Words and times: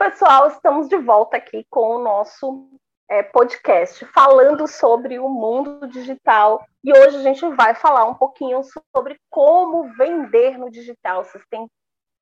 pessoal, 0.00 0.48
estamos 0.48 0.88
de 0.88 0.96
volta 0.96 1.36
aqui 1.36 1.66
com 1.68 1.96
o 1.96 2.02
nosso 2.02 2.70
é, 3.06 3.22
podcast 3.22 4.02
falando 4.06 4.66
sobre 4.66 5.18
o 5.18 5.28
mundo 5.28 5.86
digital. 5.88 6.64
E 6.82 6.90
hoje 6.90 7.18
a 7.18 7.22
gente 7.22 7.46
vai 7.50 7.74
falar 7.74 8.06
um 8.06 8.14
pouquinho 8.14 8.62
sobre 8.96 9.20
como 9.28 9.92
vender 9.98 10.56
no 10.56 10.70
digital. 10.70 11.22
Vocês 11.22 11.44
têm 11.50 11.68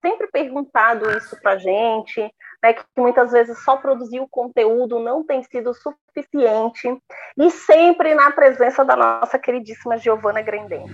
sempre 0.04 0.26
perguntado 0.26 1.08
isso 1.16 1.40
para 1.40 1.56
gente, 1.56 2.20
né, 2.60 2.72
que 2.72 2.82
muitas 2.96 3.30
vezes 3.30 3.62
só 3.62 3.76
produzir 3.76 4.18
o 4.18 4.28
conteúdo 4.28 4.98
não 4.98 5.24
tem 5.24 5.44
sido 5.44 5.72
suficiente, 5.72 6.88
e 7.36 7.50
sempre 7.50 8.12
na 8.12 8.32
presença 8.32 8.84
da 8.84 8.96
nossa 8.96 9.38
queridíssima 9.38 9.98
Giovana 9.98 10.42
Grandem. 10.42 10.84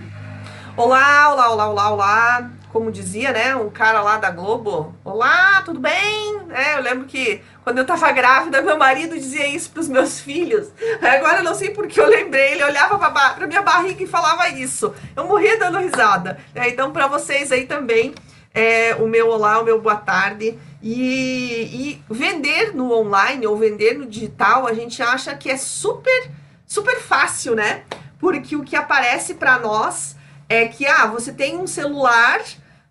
Olá, 0.77 1.33
olá, 1.33 1.51
olá, 1.51 1.69
olá, 1.69 1.89
olá. 1.91 2.64
Como 2.75 2.91
dizia, 2.91 3.31
né, 3.31 3.55
um 3.55 3.69
cara 3.69 4.01
lá 4.01 4.17
da 4.17 4.29
Globo. 4.29 4.93
Olá, 5.01 5.61
tudo 5.63 5.79
bem? 5.79 6.41
É, 6.49 6.75
eu 6.75 6.81
lembro 6.81 7.05
que 7.05 7.41
quando 7.63 7.77
eu 7.77 7.85
tava 7.85 8.11
grávida, 8.11 8.61
meu 8.61 8.77
marido 8.77 9.15
dizia 9.15 9.47
isso 9.47 9.71
pros 9.71 9.87
meus 9.87 10.19
filhos. 10.19 10.67
Agora 11.01 11.37
eu 11.37 11.43
não 11.45 11.55
sei 11.55 11.69
porque 11.69 11.97
eu 11.97 12.05
lembrei, 12.05 12.51
ele 12.51 12.65
olhava 12.65 12.97
pra, 12.99 13.29
pra 13.29 13.47
minha 13.47 13.61
barriga 13.61 14.03
e 14.03 14.05
falava 14.05 14.49
isso. 14.49 14.93
Eu 15.15 15.25
morria 15.25 15.57
dando 15.57 15.77
risada. 15.77 16.37
É, 16.53 16.67
então, 16.67 16.91
para 16.91 17.07
vocês 17.07 17.49
aí 17.49 17.65
também, 17.65 18.13
é, 18.53 18.93
o 18.95 19.07
meu 19.07 19.29
olá, 19.29 19.61
o 19.61 19.63
meu 19.63 19.79
boa 19.79 19.95
tarde. 19.95 20.59
E, 20.83 20.91
e 20.91 22.03
vender 22.13 22.75
no 22.75 22.91
online 22.91 23.47
ou 23.47 23.55
vender 23.55 23.97
no 23.97 24.05
digital, 24.05 24.67
a 24.67 24.73
gente 24.73 25.01
acha 25.01 25.33
que 25.33 25.49
é 25.49 25.55
super, 25.55 26.29
super 26.67 26.99
fácil, 26.99 27.55
né? 27.55 27.83
Porque 28.19 28.53
o 28.53 28.63
que 28.63 28.75
aparece 28.75 29.35
para 29.35 29.57
nós 29.59 30.17
é 30.49 30.67
que 30.67 30.85
ah, 30.85 31.05
você 31.05 31.31
tem 31.31 31.57
um 31.57 31.65
celular 31.65 32.41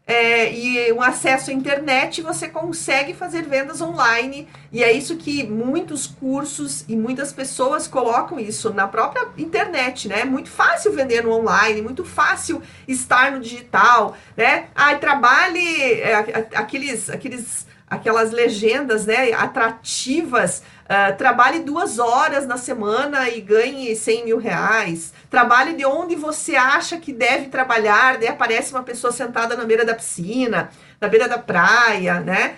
é, 0.07 0.53
e 0.53 0.93
um 0.93 1.01
acesso 1.01 1.51
à 1.51 1.55
internet, 1.55 2.21
você 2.21 2.47
consegue 2.47 3.15
fazer 3.15 3.43
vendas 3.43 3.81
online. 3.81 4.47
E 4.71 4.85
é 4.85 4.93
isso 4.93 5.17
que 5.17 5.45
muitos 5.45 6.07
cursos 6.07 6.85
e 6.87 6.95
muitas 6.95 7.33
pessoas 7.33 7.89
colocam 7.89 8.39
isso 8.39 8.73
na 8.75 8.87
própria 8.87 9.27
internet, 9.39 10.07
né? 10.07 10.21
É 10.21 10.25
muito 10.25 10.51
fácil 10.51 10.93
vender 10.93 11.23
no 11.23 11.33
online, 11.33 11.81
muito 11.81 12.05
fácil 12.05 12.63
estar 12.87 13.33
no 13.33 13.41
digital, 13.41 14.15
né? 14.37 14.67
Ah, 14.75 14.95
trabalhe 14.97 15.95
é, 15.95 16.15
aqueles, 16.55 17.09
aqueles, 17.09 17.67
aquelas 17.89 18.31
legendas, 18.31 19.07
né? 19.07 19.33
Atrativas 19.33 20.63
Uh, 20.85 21.17
trabalhe 21.17 21.61
duas 21.61 21.99
horas 21.99 22.47
na 22.47 22.59
semana 22.59 23.31
e 23.31 23.41
ganhe 23.41 23.97
100 23.97 24.25
mil 24.27 24.39
reais. 24.39 25.15
Trabalhe 25.31 25.73
de 25.75 25.87
onde 25.87 26.15
você 26.15 26.57
acha 26.57 26.99
que 26.99 27.13
deve 27.13 27.47
trabalhar. 27.47 28.19
Daí 28.19 28.29
aparece 28.29 28.73
uma 28.73 28.83
pessoa 28.83 29.13
sentada 29.13 29.57
na 29.57 29.65
beira 29.65 29.85
da 29.85 29.95
piscina, 29.95 30.71
na 31.01 31.09
beira 31.09 31.27
da 31.27 31.39
praia, 31.39 32.21
né? 32.21 32.57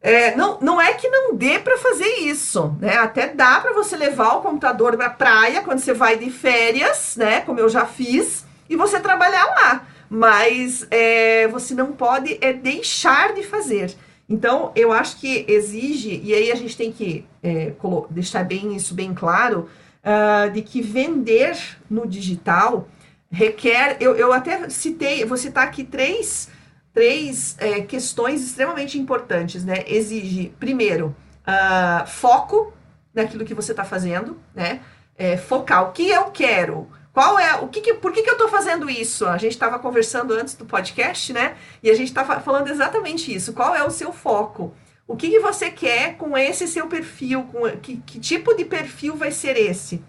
É, 0.00 0.34
não, 0.36 0.58
não 0.60 0.80
é 0.80 0.94
que 0.94 1.08
não 1.08 1.34
dê 1.34 1.58
para 1.58 1.76
fazer 1.76 2.20
isso, 2.20 2.74
né? 2.80 2.96
Até 2.96 3.28
dá 3.28 3.60
para 3.60 3.72
você 3.72 3.96
levar 3.96 4.36
o 4.36 4.42
computador 4.42 4.96
para 4.96 5.10
praia 5.10 5.60
quando 5.60 5.80
você 5.80 5.92
vai 5.92 6.16
de 6.16 6.30
férias, 6.30 7.16
né? 7.16 7.40
Como 7.40 7.58
eu 7.58 7.68
já 7.68 7.84
fiz, 7.84 8.46
e 8.70 8.76
você 8.76 9.00
trabalhar 9.00 9.44
lá. 9.44 9.86
Mas 10.08 10.86
é, 10.90 11.48
você 11.48 11.74
não 11.74 11.92
pode 11.92 12.38
é, 12.40 12.52
deixar 12.52 13.34
de 13.34 13.42
fazer. 13.42 13.94
Então, 14.28 14.72
eu 14.76 14.92
acho 14.92 15.18
que 15.18 15.46
exige, 15.48 16.20
e 16.22 16.34
aí 16.34 16.52
a 16.52 16.54
gente 16.54 16.76
tem 16.76 16.92
que 16.92 17.24
é, 17.42 17.72
deixar 18.10 18.44
bem 18.44 18.76
isso 18.76 18.94
bem 18.94 19.14
claro, 19.14 19.68
uh, 20.04 20.50
de 20.50 20.60
que 20.60 20.82
vender 20.82 21.56
no 21.88 22.06
digital 22.06 22.86
requer. 23.30 23.96
Eu, 24.00 24.14
eu 24.16 24.32
até 24.32 24.68
citei, 24.68 25.24
vou 25.24 25.36
citar 25.36 25.64
aqui 25.64 25.82
três, 25.82 26.50
três 26.92 27.56
é, 27.58 27.80
questões 27.80 28.42
extremamente 28.42 28.98
importantes, 28.98 29.64
né? 29.64 29.84
Exige, 29.86 30.52
primeiro, 30.60 31.16
uh, 31.46 32.06
foco 32.06 32.72
naquilo 33.14 33.44
que 33.44 33.54
você 33.54 33.72
está 33.72 33.84
fazendo, 33.84 34.38
né? 34.54 34.80
É, 35.16 35.36
focar 35.36 35.88
o 35.88 35.92
que 35.92 36.08
eu 36.08 36.24
quero, 36.26 36.88
qual 37.12 37.38
é 37.38 37.56
o 37.56 37.68
que, 37.68 37.80
que 37.80 37.94
por 37.94 38.12
que, 38.12 38.22
que 38.22 38.30
eu 38.30 38.34
estou 38.34 38.48
fazendo 38.48 38.88
isso? 38.88 39.26
A 39.26 39.36
gente 39.36 39.52
estava 39.52 39.78
conversando 39.78 40.34
antes 40.34 40.54
do 40.54 40.64
podcast, 40.64 41.32
né? 41.32 41.56
E 41.82 41.90
a 41.90 41.94
gente 41.94 42.08
estava 42.08 42.38
falando 42.40 42.68
exatamente 42.68 43.34
isso. 43.34 43.52
Qual 43.52 43.74
é 43.74 43.84
o 43.84 43.90
seu 43.90 44.12
foco? 44.12 44.74
O 45.06 45.16
que, 45.16 45.30
que 45.30 45.40
você 45.40 45.70
quer 45.70 46.16
com 46.16 46.36
esse 46.36 46.68
seu 46.68 46.86
perfil? 46.86 47.44
Com, 47.44 47.70
que, 47.78 47.96
que 47.98 48.20
tipo 48.20 48.54
de 48.54 48.64
perfil 48.64 49.16
vai 49.16 49.30
ser 49.30 49.56
esse? 49.56 50.04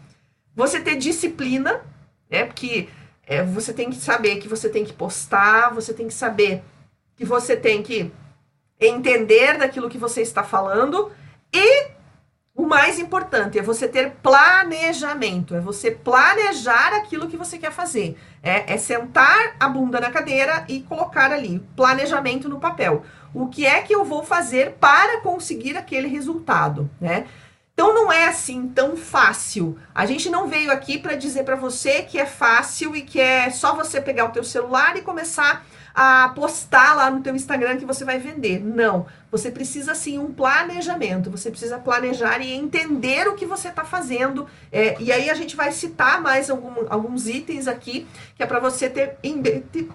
Você 0.56 0.80
ter 0.80 0.98
disciplina, 0.98 1.82
né? 2.30 2.44
Porque 2.46 2.90
é, 3.26 3.44
você 3.44 3.72
tem 3.72 3.90
que 3.90 3.96
saber 3.96 4.38
que 4.38 4.48
você 4.48 4.68
tem 4.68 4.84
que 4.84 4.92
postar, 4.92 5.74
você 5.74 5.94
tem 5.94 6.08
que 6.08 6.14
saber 6.14 6.62
que 7.16 7.24
você 7.24 7.56
tem 7.56 7.82
que 7.82 8.12
entender 8.80 9.58
daquilo 9.58 9.90
que 9.90 9.98
você 9.98 10.22
está 10.22 10.44
falando 10.44 11.12
e 11.54 11.88
mais 12.70 13.00
importante 13.00 13.58
é 13.58 13.64
você 13.64 13.88
ter 13.88 14.12
planejamento, 14.22 15.56
é 15.56 15.60
você 15.60 15.90
planejar 15.90 16.94
aquilo 16.94 17.28
que 17.28 17.36
você 17.36 17.58
quer 17.58 17.72
fazer. 17.72 18.16
É, 18.44 18.74
é, 18.74 18.78
sentar 18.78 19.56
a 19.60 19.68
bunda 19.68 20.00
na 20.00 20.12
cadeira 20.12 20.64
e 20.70 20.80
colocar 20.82 21.32
ali 21.32 21.60
planejamento 21.76 22.48
no 22.48 22.60
papel. 22.60 23.04
O 23.34 23.48
que 23.48 23.66
é 23.66 23.82
que 23.82 23.94
eu 23.94 24.06
vou 24.06 24.24
fazer 24.24 24.78
para 24.80 25.20
conseguir 25.22 25.76
aquele 25.76 26.08
resultado, 26.08 26.90
né? 27.02 27.26
Então 27.74 27.94
não 27.94 28.12
é 28.12 28.28
assim 28.28 28.68
tão 28.68 28.96
fácil. 28.96 29.78
A 29.96 30.06
gente 30.06 30.30
não 30.30 30.48
veio 30.48 30.72
aqui 30.72 30.98
para 30.98 31.16
dizer 31.16 31.44
para 31.44 31.56
você 31.56 32.04
que 32.04 32.20
é 32.20 32.26
fácil 32.26 32.96
e 32.96 33.02
que 33.02 33.20
é 33.20 33.50
só 33.50 33.74
você 33.74 34.00
pegar 34.00 34.26
o 34.26 34.32
teu 34.32 34.44
celular 34.44 34.96
e 34.96 35.02
começar 35.02 35.52
a 35.52 35.62
postar 36.36 36.96
lá 36.96 37.12
no 37.12 37.22
teu 37.22 37.36
Instagram 37.36 37.78
que 37.78 37.86
você 37.86 38.06
vai 38.06 38.20
vender. 38.20 38.60
Não, 38.64 39.06
você 39.32 39.52
precisa 39.52 39.94
sim 39.94 40.18
um 40.18 40.34
planejamento, 40.34 41.30
você 41.30 41.50
precisa 41.50 41.78
planejar 41.78 42.40
e 42.40 42.54
entender 42.54 43.28
o 43.28 43.36
que 43.36 43.46
você 43.46 43.70
está 43.70 43.84
fazendo. 43.84 44.48
É, 44.72 45.00
e 45.00 45.12
aí 45.12 45.30
a 45.30 45.34
gente 45.34 45.56
vai 45.56 45.72
citar 45.72 46.22
mais 46.22 46.50
algum, 46.50 46.86
alguns 46.90 47.28
itens 47.28 47.68
aqui 47.68 48.08
que 48.36 48.44
é 48.44 48.46
para 48.46 48.60
você 48.60 48.90
ter 48.90 49.18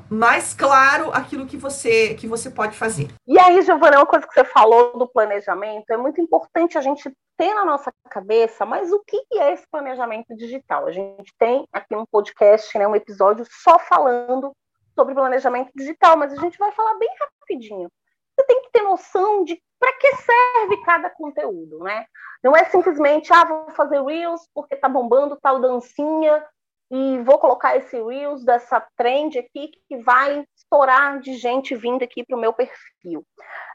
mais 0.09 0.55
claro 0.55 1.11
aquilo 1.13 1.47
que 1.47 1.57
você 1.57 2.15
que 2.15 2.27
você 2.27 2.51
pode 2.51 2.77
fazer. 2.77 3.09
E 3.27 3.39
aí, 3.39 3.63
Giovana, 3.63 3.99
uma 3.99 4.07
coisa 4.07 4.27
que 4.27 4.35
você 4.35 4.45
falou 4.45 4.99
do 4.99 5.09
planejamento 5.09 5.91
é 5.91 5.97
muito 5.97 6.21
importante 6.21 6.79
a 6.79 6.81
gente 6.81 7.11
ter 7.37 7.53
na 7.55 7.65
nossa 7.65 7.93
cabeça, 8.09 8.65
mas 8.65 8.93
o 8.93 9.01
que 9.01 9.21
é 9.35 9.53
esse 9.53 9.67
planejamento 9.69 10.37
digital? 10.37 10.87
A 10.87 10.93
gente 10.93 11.33
tem 11.39 11.67
aqui 11.73 11.97
um 11.97 12.07
podcast, 12.07 12.79
né, 12.79 12.87
um 12.87 12.95
episódio 12.95 13.45
só 13.51 13.79
falando 13.79 14.53
sobre 14.95 15.15
planejamento 15.15 15.71
digital, 15.75 16.17
mas 16.17 16.33
a 16.33 16.37
gente 16.37 16.59
vai 16.59 16.73
falar 16.73 16.95
bem 16.95 17.11
rapidinho. 17.21 17.91
Você 18.37 18.47
tem 18.47 18.63
que 18.63 18.71
ter 18.73 18.83
noção 18.83 19.45
de 19.45 19.61
para 19.79 19.93
que 19.99 20.17
serve 20.17 20.77
cada 20.85 21.11
conteúdo, 21.11 21.81
né? 21.81 22.07
Não 22.43 22.57
é 22.57 22.65
simplesmente, 22.65 23.33
ah, 23.33 23.45
vou 23.45 23.71
fazer 23.71 24.03
Reels 24.03 24.49
porque 24.55 24.77
tá 24.77 24.89
bombando 24.89 25.39
tal 25.41 25.61
dancinha 25.61 26.45
e 26.91 27.19
vou 27.21 27.39
colocar 27.39 27.77
esse 27.77 28.01
Reels 28.03 28.45
dessa 28.45 28.81
trend 28.97 29.39
aqui 29.39 29.73
que 29.89 29.99
vai 29.99 30.47
estourar 30.57 31.21
de 31.21 31.35
gente 31.35 31.75
vindo 31.75 32.03
aqui 32.03 32.25
para 32.25 32.37
o 32.37 32.41
meu 32.41 32.53
perfil. 32.53 33.25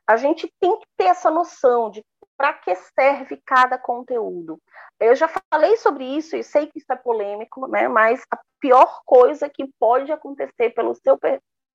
A 0.08 0.18
gente 0.18 0.52
tem 0.60 0.80
que 0.80 0.88
ter 0.98 1.06
essa 1.06 1.30
noção 1.30 1.92
de 1.92 2.04
para 2.40 2.54
que 2.54 2.74
serve 2.74 3.36
cada 3.46 3.78
conteúdo. 3.78 4.62
Eu 4.98 5.14
já 5.14 5.30
falei 5.52 5.76
sobre 5.76 6.06
isso 6.06 6.38
e 6.38 6.44
sei 6.44 6.68
que 6.68 6.80
isso 6.80 6.90
é 6.90 6.96
polêmico, 6.96 7.68
né? 7.68 7.90
Mas 7.90 8.24
a 8.32 8.40
pior 8.62 9.02
coisa 9.06 9.50
que 9.50 9.70
pode 9.78 10.10
acontecer 10.10 10.70
pelo 10.70 10.96
seu, 10.96 11.20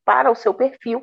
para 0.06 0.30
o 0.30 0.34
seu 0.34 0.54
perfil 0.54 1.02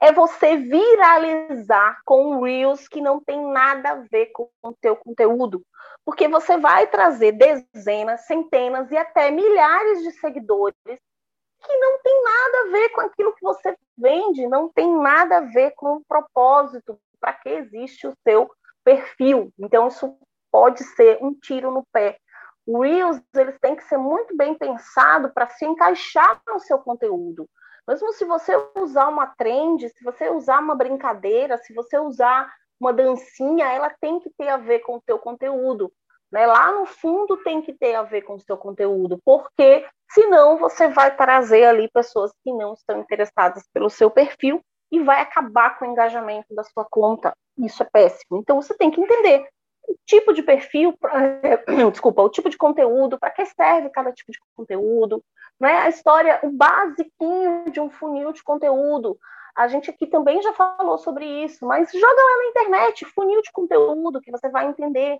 é 0.00 0.12
você 0.12 0.56
viralizar 0.56 1.98
com 2.04 2.42
reels 2.42 2.86
que 2.86 3.00
não 3.00 3.20
tem 3.20 3.44
nada 3.44 3.90
a 3.90 3.94
ver 4.08 4.26
com 4.26 4.48
o 4.62 4.72
teu 4.80 4.94
conteúdo, 4.94 5.62
porque 6.04 6.28
você 6.28 6.56
vai 6.56 6.86
trazer 6.86 7.32
dezenas, 7.32 8.24
centenas 8.26 8.88
e 8.92 8.96
até 8.96 9.32
milhares 9.32 10.04
de 10.04 10.12
seguidores 10.12 10.76
que 10.86 11.76
não 11.76 11.98
tem 12.02 12.22
nada 12.22 12.58
a 12.58 12.70
ver 12.70 12.88
com 12.90 13.00
aquilo 13.00 13.34
que 13.34 13.42
você 13.42 13.76
vende, 13.98 14.46
não 14.46 14.68
tem 14.68 14.96
nada 14.96 15.38
a 15.38 15.40
ver 15.40 15.72
com 15.72 15.96
o 15.96 16.04
propósito, 16.04 16.96
para 17.20 17.32
que 17.32 17.48
existe 17.48 18.06
o 18.06 18.14
seu 18.24 18.50
perfil. 18.84 19.52
Então, 19.58 19.88
isso 19.88 20.16
pode 20.50 20.82
ser 20.84 21.18
um 21.22 21.34
tiro 21.34 21.70
no 21.70 21.84
pé. 21.92 22.18
O 22.66 22.82
Reels, 22.82 23.20
eles 23.34 23.58
têm 23.60 23.74
que 23.74 23.84
ser 23.84 23.96
muito 23.96 24.36
bem 24.36 24.54
pensado 24.54 25.32
para 25.32 25.48
se 25.48 25.64
encaixar 25.64 26.40
no 26.46 26.60
seu 26.60 26.78
conteúdo. 26.78 27.48
Mesmo 27.88 28.12
se 28.12 28.24
você 28.24 28.54
usar 28.76 29.08
uma 29.08 29.26
trend, 29.26 29.88
se 29.88 30.04
você 30.04 30.30
usar 30.30 30.60
uma 30.60 30.76
brincadeira, 30.76 31.58
se 31.58 31.74
você 31.74 31.98
usar 31.98 32.52
uma 32.78 32.92
dancinha, 32.92 33.72
ela 33.72 33.90
tem 34.00 34.20
que 34.20 34.30
ter 34.38 34.48
a 34.48 34.56
ver 34.56 34.80
com 34.80 34.96
o 34.96 35.02
seu 35.04 35.18
conteúdo. 35.18 35.92
Né? 36.30 36.46
Lá 36.46 36.72
no 36.72 36.86
fundo 36.86 37.36
tem 37.42 37.60
que 37.60 37.72
ter 37.72 37.94
a 37.94 38.02
ver 38.02 38.22
com 38.22 38.34
o 38.34 38.40
seu 38.40 38.56
conteúdo, 38.56 39.20
porque 39.24 39.86
senão 40.10 40.56
você 40.56 40.88
vai 40.88 41.14
trazer 41.14 41.64
ali 41.64 41.90
pessoas 41.90 42.32
que 42.42 42.52
não 42.52 42.72
estão 42.74 43.00
interessadas 43.00 43.64
pelo 43.72 43.90
seu 43.90 44.10
perfil 44.10 44.60
e 44.90 45.00
vai 45.00 45.20
acabar 45.20 45.78
com 45.78 45.84
o 45.84 45.88
engajamento 45.88 46.54
da 46.54 46.62
sua 46.62 46.86
conta. 46.88 47.34
Isso 47.58 47.82
é 47.82 47.86
péssimo. 47.90 48.38
Então 48.38 48.60
você 48.60 48.74
tem 48.74 48.90
que 48.90 49.00
entender 49.00 49.46
o 49.88 49.96
tipo 50.06 50.32
de 50.32 50.42
perfil, 50.42 50.96
desculpa, 51.90 52.22
o 52.22 52.28
tipo 52.28 52.48
de 52.48 52.56
conteúdo, 52.56 53.18
para 53.18 53.30
que 53.30 53.44
serve 53.46 53.90
cada 53.90 54.12
tipo 54.12 54.30
de 54.30 54.38
conteúdo, 54.56 55.22
né? 55.60 55.78
A 55.78 55.88
história, 55.88 56.40
o 56.42 56.50
basiquinho 56.50 57.64
de 57.70 57.80
um 57.80 57.90
funil 57.90 58.32
de 58.32 58.42
conteúdo. 58.42 59.18
A 59.54 59.68
gente 59.68 59.90
aqui 59.90 60.06
também 60.06 60.40
já 60.40 60.52
falou 60.52 60.96
sobre 60.98 61.26
isso, 61.26 61.66
mas 61.66 61.90
joga 61.92 62.06
lá 62.06 62.38
na 62.38 62.48
internet, 62.48 63.04
funil 63.06 63.42
de 63.42 63.52
conteúdo, 63.52 64.20
que 64.20 64.30
você 64.30 64.48
vai 64.48 64.66
entender 64.66 65.18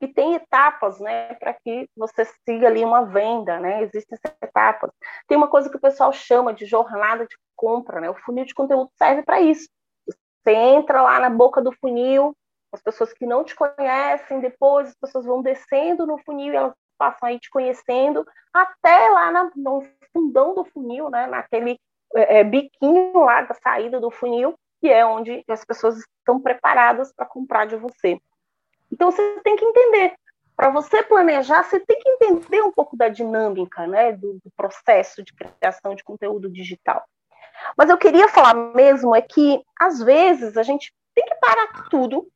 que 0.00 0.08
tem 0.08 0.34
etapas, 0.34 0.98
né, 0.98 1.34
para 1.34 1.52
que 1.52 1.86
você 1.94 2.24
siga 2.24 2.68
ali 2.68 2.82
uma 2.82 3.04
venda, 3.04 3.60
né? 3.60 3.82
Existem 3.82 4.18
etapas. 4.42 4.90
Tem 5.28 5.36
uma 5.36 5.48
coisa 5.48 5.68
que 5.68 5.76
o 5.76 5.80
pessoal 5.80 6.10
chama 6.10 6.54
de 6.54 6.64
jornada 6.64 7.26
de 7.26 7.36
compra, 7.54 8.00
né? 8.00 8.08
O 8.08 8.14
funil 8.14 8.46
de 8.46 8.54
conteúdo 8.54 8.90
serve 8.96 9.22
para 9.22 9.42
isso. 9.42 9.68
Você 10.42 10.54
entra 10.54 11.02
lá 11.02 11.20
na 11.20 11.30
boca 11.30 11.60
do 11.60 11.72
funil, 11.72 12.34
as 12.72 12.80
pessoas 12.82 13.12
que 13.12 13.26
não 13.26 13.44
te 13.44 13.54
conhecem, 13.54 14.40
depois 14.40 14.88
as 14.88 14.94
pessoas 14.94 15.24
vão 15.24 15.42
descendo 15.42 16.06
no 16.06 16.18
funil 16.18 16.52
e 16.52 16.56
elas 16.56 16.74
passam 16.96 17.28
aí 17.28 17.38
te 17.38 17.50
conhecendo, 17.50 18.26
até 18.52 19.08
lá 19.08 19.30
na, 19.30 19.50
no 19.56 19.82
fundão 20.12 20.54
do 20.54 20.64
funil, 20.64 21.08
né, 21.08 21.26
naquele 21.26 21.78
é, 22.14 22.40
é, 22.40 22.44
biquinho 22.44 23.24
lá 23.24 23.42
da 23.42 23.54
saída 23.54 23.98
do 23.98 24.10
funil, 24.10 24.54
que 24.80 24.88
é 24.88 25.04
onde 25.04 25.42
as 25.48 25.64
pessoas 25.64 25.98
estão 26.18 26.40
preparadas 26.40 27.12
para 27.12 27.26
comprar 27.26 27.66
de 27.66 27.76
você. 27.76 28.20
Então 28.92 29.10
você 29.10 29.40
tem 29.42 29.56
que 29.56 29.64
entender. 29.64 30.14
Para 30.56 30.68
você 30.68 31.02
planejar, 31.02 31.62
você 31.62 31.80
tem 31.80 31.98
que 31.98 32.10
entender 32.10 32.60
um 32.60 32.72
pouco 32.72 32.96
da 32.96 33.08
dinâmica, 33.08 33.86
né, 33.86 34.12
do, 34.12 34.34
do 34.34 34.50
processo 34.54 35.22
de 35.22 35.32
criação 35.32 35.94
de 35.94 36.04
conteúdo 36.04 36.50
digital. 36.50 37.02
Mas 37.76 37.90
eu 37.90 37.98
queria 37.98 38.28
falar 38.28 38.54
mesmo 38.74 39.14
é 39.14 39.22
que 39.22 39.62
às 39.78 40.00
vezes 40.02 40.56
a 40.56 40.62
gente 40.62 40.92
tem 41.14 41.24
que 41.24 41.34
parar 41.36 41.88
tudo, 41.90 42.26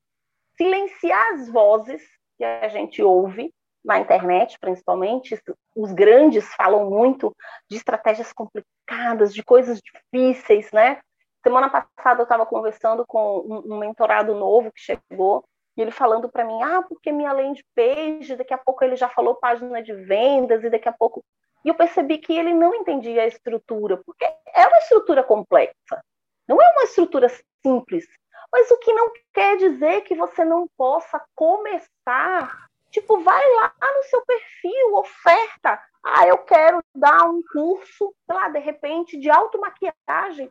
silenciar 0.57 1.35
as 1.35 1.49
vozes 1.49 2.03
que 2.37 2.45
a 2.45 2.69
gente 2.69 3.03
ouve 3.03 3.53
na 3.85 3.99
internet, 3.99 4.59
principalmente, 4.59 5.39
os 5.77 5.93
grandes 5.93 6.53
falam 6.55 6.89
muito 6.89 7.35
de 7.69 7.77
estratégias 7.77 8.33
complicadas, 8.33 9.35
de 9.35 9.43
coisas 9.43 9.81
difíceis, 9.81 10.71
né? 10.73 11.01
Semana 11.43 11.69
passada 11.69 12.21
eu 12.21 12.25
estava 12.25 12.47
conversando 12.47 13.05
com 13.07 13.41
um, 13.67 13.79
mentorado 13.79 14.35
novo 14.35 14.73
que 14.73 14.81
chegou 14.81 15.45
e 15.77 15.83
ele 15.83 15.91
falando 15.91 16.31
para 16.31 16.45
mim, 16.45 16.63
ah, 16.63 16.83
porque 16.89 17.13
minha 17.13 17.33
landing 17.33 17.63
page, 17.75 18.37
daqui 18.37 18.55
a 18.55 18.59
pouco 18.59 18.83
ele 18.83 18.97
já 18.97 19.11
falou 19.11 19.35
página 19.35 19.83
de 19.83 19.93
vendas 19.93 20.65
e 20.65 20.71
daqui 20.71 20.89
a 20.89 20.93
pouco 20.93 21.23
e 21.65 21.69
eu 21.69 21.75
percebi 21.75 22.19
que 22.19 22.37
ele 22.37 22.53
não 22.53 22.75
entendia 22.75 23.23
a 23.23 23.27
estrutura, 23.27 24.01
porque 24.05 24.25
é 24.25 24.67
uma 24.67 24.79
estrutura 24.79 25.23
complexa, 25.23 26.05
não 26.47 26.61
é 26.61 26.71
uma 26.73 26.85
estrutura 26.85 27.29
simples. 27.65 28.07
Mas 28.53 28.71
o 28.71 28.79
que 28.79 28.93
não 28.93 29.11
quer 29.33 29.57
dizer 29.57 30.03
que 30.03 30.15
você 30.15 30.45
não 30.45 30.69
possa 30.77 31.21
começar 31.35 32.69
Tipo, 32.95 33.19
vai 33.19 33.43
lá 33.55 33.75
no 33.83 34.03
seu 34.05 34.25
perfil, 34.25 34.95
oferta. 34.95 35.83
Ah, 36.01 36.29
eu 36.29 36.39
quero 36.39 36.81
dar 36.95 37.29
um 37.29 37.43
curso, 37.53 38.15
sei 38.25 38.37
lá, 38.37 38.49
de 38.49 38.61
repente, 38.61 39.19
de 39.19 39.29
automaquiagem. 39.29 40.49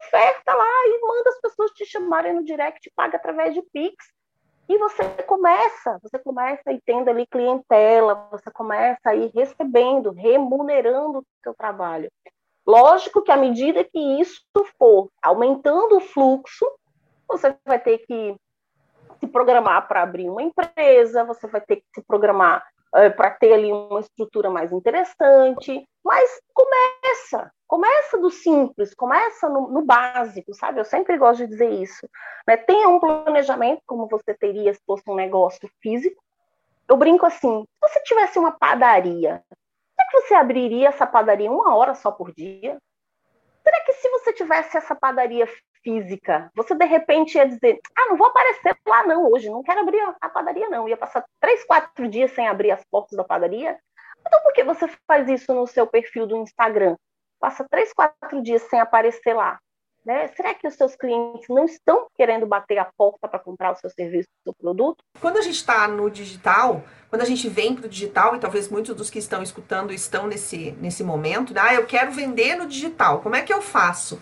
Oferta 0.00 0.54
lá 0.54 0.86
e 0.86 1.00
manda 1.00 1.30
as 1.30 1.40
pessoas 1.40 1.72
te 1.72 1.84
chamarem 1.84 2.34
no 2.34 2.44
direct, 2.44 2.88
paga 2.94 3.16
através 3.16 3.52
de 3.52 3.62
Pix. 3.72 3.96
E 4.72 4.78
você 4.78 5.04
começa, 5.24 5.98
você 6.02 6.18
começa 6.18 6.72
e 6.72 6.80
tendo 6.80 7.10
ali 7.10 7.26
clientela, 7.26 8.26
você 8.30 8.50
começa 8.50 9.10
aí 9.10 9.30
recebendo, 9.34 10.12
remunerando 10.12 11.18
o 11.18 11.26
seu 11.44 11.52
trabalho. 11.52 12.10
Lógico 12.66 13.20
que 13.20 13.30
à 13.30 13.36
medida 13.36 13.84
que 13.84 13.98
isso 14.18 14.40
for 14.78 15.10
aumentando 15.20 15.98
o 15.98 16.00
fluxo, 16.00 16.64
você 17.28 17.54
vai 17.66 17.78
ter 17.78 17.98
que 17.98 18.34
se 19.20 19.26
programar 19.26 19.86
para 19.86 20.04
abrir 20.04 20.30
uma 20.30 20.42
empresa, 20.42 21.22
você 21.22 21.46
vai 21.46 21.60
ter 21.60 21.76
que 21.76 21.84
se 21.94 22.02
programar 22.06 22.64
uh, 22.94 23.14
para 23.16 23.30
ter 23.30 23.52
ali 23.52 23.72
uma 23.72 24.00
estrutura 24.00 24.50
mais 24.50 24.72
interessante, 24.72 25.86
mas 26.04 26.40
começa, 26.52 27.52
começa 27.66 28.18
do 28.18 28.30
simples, 28.30 28.94
começa 28.94 29.48
no, 29.48 29.68
no 29.68 29.82
básico, 29.82 30.52
sabe? 30.54 30.80
Eu 30.80 30.84
sempre 30.84 31.16
gosto 31.16 31.38
de 31.38 31.48
dizer 31.48 31.70
isso. 31.70 32.08
Né? 32.46 32.56
Tenha 32.56 32.88
um 32.88 33.00
planejamento, 33.00 33.82
como 33.86 34.08
você 34.08 34.34
teria 34.34 34.72
se 34.74 34.80
fosse 34.86 35.04
um 35.08 35.14
negócio 35.14 35.70
físico. 35.80 36.22
Eu 36.88 36.96
brinco 36.96 37.24
assim, 37.24 37.62
se 37.62 37.80
você 37.80 38.02
tivesse 38.02 38.38
uma 38.38 38.52
padaria, 38.52 39.42
será 39.48 40.08
que 40.10 40.20
você 40.20 40.34
abriria 40.34 40.88
essa 40.88 41.06
padaria 41.06 41.50
uma 41.50 41.74
hora 41.74 41.94
só 41.94 42.10
por 42.10 42.34
dia? 42.34 42.78
Será 43.62 43.80
que 43.84 43.92
se 43.94 44.08
você 44.10 44.32
tivesse 44.32 44.76
essa 44.76 44.94
padaria 44.94 45.46
física, 45.82 46.50
você 46.54 46.74
de 46.74 46.84
repente 46.84 47.36
ia 47.36 47.46
dizer: 47.46 47.80
Ah, 47.96 48.08
não 48.08 48.16
vou 48.16 48.28
aparecer 48.28 48.76
lá 48.86 49.06
não 49.06 49.30
hoje, 49.30 49.50
não 49.50 49.62
quero 49.62 49.80
abrir 49.80 50.00
a 50.20 50.28
padaria 50.28 50.68
não. 50.68 50.88
Ia 50.88 50.96
passar 50.96 51.24
três, 51.40 51.64
quatro 51.64 52.08
dias 52.08 52.30
sem 52.32 52.48
abrir 52.48 52.70
as 52.70 52.84
portas 52.90 53.16
da 53.16 53.24
padaria. 53.24 53.78
Então 54.26 54.40
por 54.42 54.52
que 54.52 54.64
você 54.64 54.88
faz 55.06 55.28
isso 55.28 55.52
no 55.52 55.66
seu 55.66 55.86
perfil 55.86 56.26
do 56.26 56.36
Instagram? 56.36 56.96
Passa 57.40 57.66
três, 57.68 57.92
quatro 57.92 58.42
dias 58.42 58.62
sem 58.62 58.80
aparecer 58.80 59.34
lá. 59.34 59.58
Né? 60.04 60.28
Será 60.28 60.52
que 60.52 60.66
os 60.66 60.74
seus 60.74 60.96
clientes 60.96 61.48
não 61.48 61.64
estão 61.64 62.08
querendo 62.16 62.44
bater 62.44 62.76
a 62.76 62.84
porta 62.84 63.28
para 63.28 63.38
comprar 63.38 63.72
o 63.72 63.76
seu 63.76 63.88
serviço, 63.88 64.28
o 64.40 64.50
seu 64.50 64.54
produto? 64.54 65.04
Quando 65.20 65.38
a 65.38 65.42
gente 65.42 65.54
está 65.54 65.86
no 65.86 66.10
digital, 66.10 66.82
quando 67.08 67.22
a 67.22 67.24
gente 67.24 67.48
vem 67.48 67.76
para 67.76 67.86
o 67.86 67.88
digital, 67.88 68.34
e 68.34 68.40
talvez 68.40 68.68
muitos 68.68 68.96
dos 68.96 69.10
que 69.10 69.20
estão 69.20 69.42
escutando 69.42 69.92
estão 69.92 70.26
nesse, 70.26 70.72
nesse 70.80 71.04
momento, 71.04 71.54
né? 71.54 71.60
ah, 71.62 71.74
eu 71.74 71.86
quero 71.86 72.10
vender 72.10 72.56
no 72.56 72.66
digital, 72.66 73.20
como 73.20 73.36
é 73.36 73.42
que 73.42 73.52
eu 73.52 73.62
faço? 73.62 74.20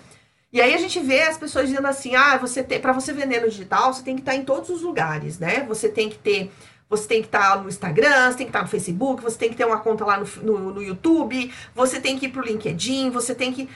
E 0.53 0.61
aí 0.61 0.75
a 0.75 0.79
gente 0.79 0.99
vê 1.01 1.23
as 1.23 1.39
pessoas 1.39 1.69
dizendo 1.69 1.87
assim: 1.87 2.15
ah, 2.15 2.37
você 2.37 2.63
tem, 2.63 2.81
para 2.81 2.93
você 2.93 3.13
vender 3.13 3.41
no 3.41 3.49
digital, 3.49 3.93
você 3.93 4.03
tem 4.03 4.17
que 4.17 4.23
estar 4.23 4.35
em 4.35 4.45
todos 4.45 4.71
os 4.71 4.83
lugares, 4.83 5.39
né? 5.39 5.65
Você 5.69 5.89
tem 5.89 6.09
que 6.09 6.19
ter 6.19 6.51
você 6.91 7.07
tem 7.07 7.21
que 7.21 7.29
estar 7.29 7.63
no 7.63 7.69
Instagram, 7.69 8.33
você 8.33 8.39
tem 8.39 8.47
que 8.47 8.51
estar 8.51 8.63
no 8.63 8.69
Facebook, 8.69 9.23
você 9.23 9.39
tem 9.39 9.49
que 9.49 9.55
ter 9.55 9.65
uma 9.65 9.79
conta 9.79 10.05
lá 10.05 10.19
no, 10.19 10.27
no, 10.43 10.75
no 10.75 10.83
YouTube, 10.83 11.53
você 11.73 12.01
tem 12.01 12.19
que 12.19 12.27
ir 12.27 12.31
para 12.31 12.43
o 12.43 12.45
LinkedIn, 12.45 13.11
você 13.11 13.33
tem 13.33 13.53
que. 13.53 13.69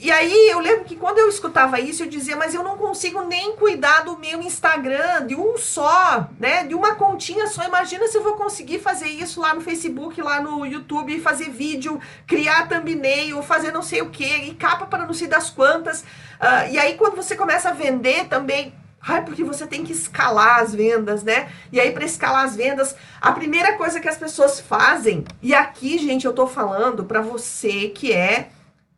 E 0.00 0.12
aí 0.12 0.48
eu 0.48 0.60
lembro 0.60 0.84
que 0.84 0.94
quando 0.94 1.18
eu 1.18 1.28
escutava 1.28 1.80
isso, 1.80 2.04
eu 2.04 2.08
dizia, 2.08 2.36
mas 2.36 2.54
eu 2.54 2.62
não 2.62 2.76
consigo 2.76 3.22
nem 3.22 3.56
cuidar 3.56 4.04
do 4.04 4.16
meu 4.16 4.40
Instagram, 4.40 5.26
de 5.26 5.34
um 5.34 5.58
só, 5.58 6.28
né? 6.38 6.62
De 6.62 6.72
uma 6.72 6.94
continha 6.94 7.48
só. 7.48 7.64
Imagina 7.64 8.06
se 8.06 8.16
eu 8.16 8.22
vou 8.22 8.34
conseguir 8.34 8.78
fazer 8.78 9.08
isso 9.08 9.40
lá 9.40 9.52
no 9.52 9.60
Facebook, 9.60 10.22
lá 10.22 10.40
no 10.40 10.64
YouTube, 10.64 11.20
fazer 11.20 11.50
vídeo, 11.50 12.00
criar 12.28 12.68
thumbnail, 12.68 13.42
fazer 13.42 13.72
não 13.72 13.82
sei 13.82 14.00
o 14.00 14.08
que, 14.08 14.24
e 14.24 14.54
capa 14.54 14.86
para 14.86 15.04
não 15.04 15.12
sei 15.12 15.26
das 15.26 15.50
quantas. 15.50 16.02
Uh, 16.02 16.70
e 16.70 16.78
aí 16.78 16.94
quando 16.94 17.16
você 17.16 17.34
começa 17.34 17.70
a 17.70 17.72
vender 17.72 18.28
também. 18.28 18.72
Ai, 19.00 19.24
porque 19.24 19.42
você 19.42 19.66
tem 19.66 19.82
que 19.82 19.92
escalar 19.92 20.60
as 20.60 20.72
vendas, 20.74 21.24
né? 21.24 21.50
E 21.72 21.80
aí, 21.80 21.92
para 21.92 22.04
escalar 22.04 22.44
as 22.44 22.56
vendas, 22.56 22.96
a 23.20 23.30
primeira 23.30 23.76
coisa 23.76 24.00
que 24.00 24.08
as 24.08 24.18
pessoas 24.18 24.58
fazem, 24.58 25.24
e 25.40 25.54
aqui, 25.54 25.98
gente, 25.98 26.26
eu 26.26 26.32
tô 26.32 26.48
falando 26.48 27.04
para 27.04 27.20
você 27.20 27.88
que 27.88 28.12
é 28.12 28.48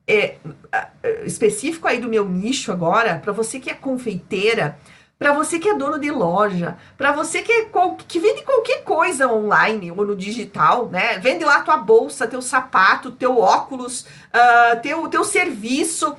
é, 0.06 0.36
específico 1.24 1.86
aí 1.86 2.00
do 2.00 2.08
meu 2.08 2.28
nicho 2.28 2.72
agora, 2.72 3.18
para 3.22 3.32
você 3.32 3.60
que 3.60 3.70
é 3.70 3.74
confeiteira, 3.74 4.78
para 5.20 5.34
você 5.34 5.58
que 5.58 5.68
é 5.68 5.74
dono 5.74 5.98
de 5.98 6.10
loja, 6.10 6.78
para 6.96 7.12
você 7.12 7.42
que, 7.42 7.52
é, 7.52 7.68
que 8.08 8.18
vende 8.18 8.42
qualquer 8.42 8.82
coisa 8.84 9.30
online 9.30 9.90
ou 9.92 10.06
no 10.06 10.16
digital, 10.16 10.88
né? 10.88 11.18
Vende 11.18 11.44
lá 11.44 11.60
tua 11.60 11.76
bolsa, 11.76 12.26
teu 12.26 12.40
sapato, 12.40 13.12
teu 13.12 13.38
óculos, 13.38 14.00
uh, 14.00 14.80
teu, 14.82 15.06
teu 15.08 15.22
serviço. 15.22 16.16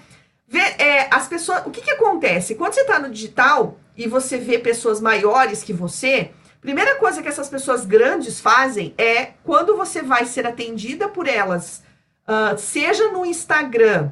Vê, 0.48 0.60
é, 0.60 1.08
as 1.10 1.28
pessoas, 1.28 1.66
o 1.66 1.72
que, 1.72 1.82
que 1.82 1.90
acontece? 1.90 2.54
Quando 2.54 2.74
você 2.74 2.82
está 2.82 3.00
no 3.00 3.10
digital 3.10 3.80
e 3.98 4.08
você 4.08 4.38
vê 4.38 4.60
pessoas 4.60 5.02
maiores 5.02 5.64
que 5.64 5.74
você, 5.74 6.30
primeira 6.62 6.94
coisa 6.98 7.24
que 7.24 7.28
essas 7.28 7.50
pessoas 7.50 7.86
grandes 7.86 8.40
fazem 8.40 8.94
é 9.00 9.32
quando 9.44 9.76
você 9.76 10.04
vai 10.04 10.28
ser 10.28 10.46
atendida 10.46 11.08
por 11.08 11.28
elas 11.28 11.82
uh, 12.28 12.58
seja 12.58 13.12
no 13.12 13.26
Instagram, 13.26 14.12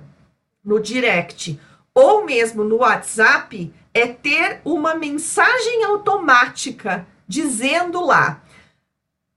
no 0.64 0.80
direct, 0.80 1.60
ou 1.94 2.26
mesmo 2.26 2.64
no 2.64 2.78
WhatsApp, 2.78 3.74
é 3.94 4.08
ter 4.08 4.62
uma 4.64 4.96
mensagem 4.96 5.84
automática 5.84 7.08
dizendo 7.28 8.06
lá: 8.06 8.42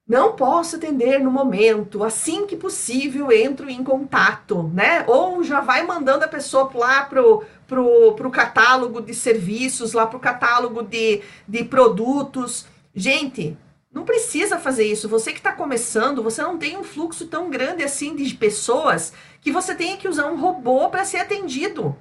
não 0.07 0.33
posso 0.33 0.77
atender 0.77 1.19
no 1.21 1.31
momento, 1.31 2.05
assim 2.05 2.47
que 2.47 2.57
possível 2.57 3.33
entro 3.33 3.71
em 3.71 3.83
contato, 3.83 4.71
né? 4.75 5.05
Ou 5.07 5.43
já 5.43 5.61
vai 5.61 5.87
mandando 5.87 6.25
a 6.25 6.29
pessoa 6.29 6.71
lá 6.75 7.05
pro, 7.05 7.45
pro, 7.67 8.13
pro 8.15 8.31
catálogo 8.31 9.01
de 9.01 9.15
serviços, 9.15 9.93
lá 9.93 10.07
pro 10.07 10.21
catálogo 10.21 10.83
de, 10.83 11.23
de 11.49 11.65
produtos. 11.65 12.67
Gente, 12.95 13.57
não 13.93 14.05
precisa 14.05 14.59
fazer 14.59 14.85
isso. 14.85 15.09
Você 15.09 15.33
que 15.33 15.39
está 15.39 15.53
começando, 15.53 16.23
você 16.23 16.41
não 16.43 16.57
tem 16.57 16.79
um 16.79 16.85
fluxo 16.85 17.27
tão 17.27 17.51
grande 17.51 17.83
assim 17.83 18.17
de 18.17 18.35
pessoas 18.35 19.13
que 19.41 19.53
você 19.53 19.75
tenha 19.75 19.97
que 19.97 20.09
usar 20.09 20.27
um 20.27 20.41
robô 20.41 20.89
para 20.89 21.05
ser 21.05 21.19
atendido. 21.19 21.97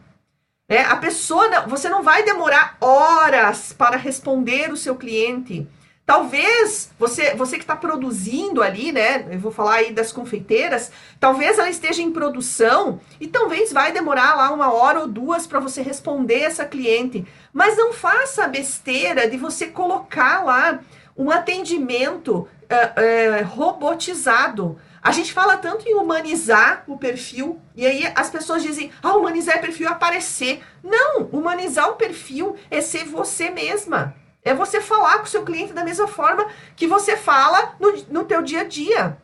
É, 0.69 0.83
a 0.83 0.95
pessoa, 0.95 1.67
você 1.67 1.89
não 1.89 2.01
vai 2.01 2.23
demorar 2.23 2.77
horas 2.79 3.73
para 3.73 3.97
responder 3.97 4.71
o 4.71 4.77
seu 4.77 4.95
cliente. 4.95 5.67
Talvez 6.05 6.91
você, 6.97 7.35
você 7.35 7.57
que 7.57 7.63
está 7.63 7.75
produzindo 7.75 8.63
ali, 8.63 8.91
né? 8.91 9.27
Eu 9.29 9.39
vou 9.39 9.51
falar 9.51 9.75
aí 9.75 9.93
das 9.93 10.11
confeiteiras, 10.11 10.91
talvez 11.19 11.59
ela 11.59 11.69
esteja 11.69 12.01
em 12.01 12.11
produção 12.11 12.99
e 13.19 13.27
talvez 13.27 13.71
vai 13.71 13.91
demorar 13.91 14.35
lá 14.35 14.51
uma 14.51 14.71
hora 14.73 15.01
ou 15.01 15.07
duas 15.07 15.45
para 15.45 15.59
você 15.59 15.81
responder 15.81 16.39
essa 16.39 16.65
cliente. 16.65 17.25
Mas 17.53 17.77
não 17.77 17.93
faça 17.93 18.45
a 18.45 18.47
besteira 18.47 19.29
de 19.29 19.37
você 19.37 19.67
colocar 19.67 20.43
lá 20.43 20.79
um 21.17 21.29
atendimento 21.31 22.47
é, 22.69 23.03
é, 23.03 23.41
robotizado. 23.41 24.79
A 25.01 25.11
gente 25.11 25.33
fala 25.33 25.57
tanto 25.57 25.87
em 25.87 25.95
humanizar 25.95 26.83
o 26.87 26.97
perfil, 26.97 27.59
e 27.75 27.85
aí 27.85 28.11
as 28.15 28.29
pessoas 28.29 28.61
dizem, 28.61 28.91
ah, 29.01 29.15
humanizar 29.15 29.57
é 29.57 29.59
perfil 29.59 29.89
aparecer. 29.89 30.63
Não, 30.83 31.23
humanizar 31.31 31.89
o 31.89 31.95
perfil 31.95 32.55
é 32.69 32.81
ser 32.81 33.05
você 33.05 33.49
mesma. 33.49 34.15
É 34.43 34.53
você 34.53 34.79
falar 34.81 35.19
com 35.19 35.25
o 35.25 35.27
seu 35.27 35.43
cliente 35.43 35.73
da 35.73 35.83
mesma 35.83 36.07
forma 36.07 36.47
que 36.75 36.87
você 36.87 37.15
fala 37.17 37.75
no, 37.79 37.93
no 38.09 38.25
teu 38.25 38.41
dia 38.41 38.61
a 38.61 38.63
dia. 38.63 39.17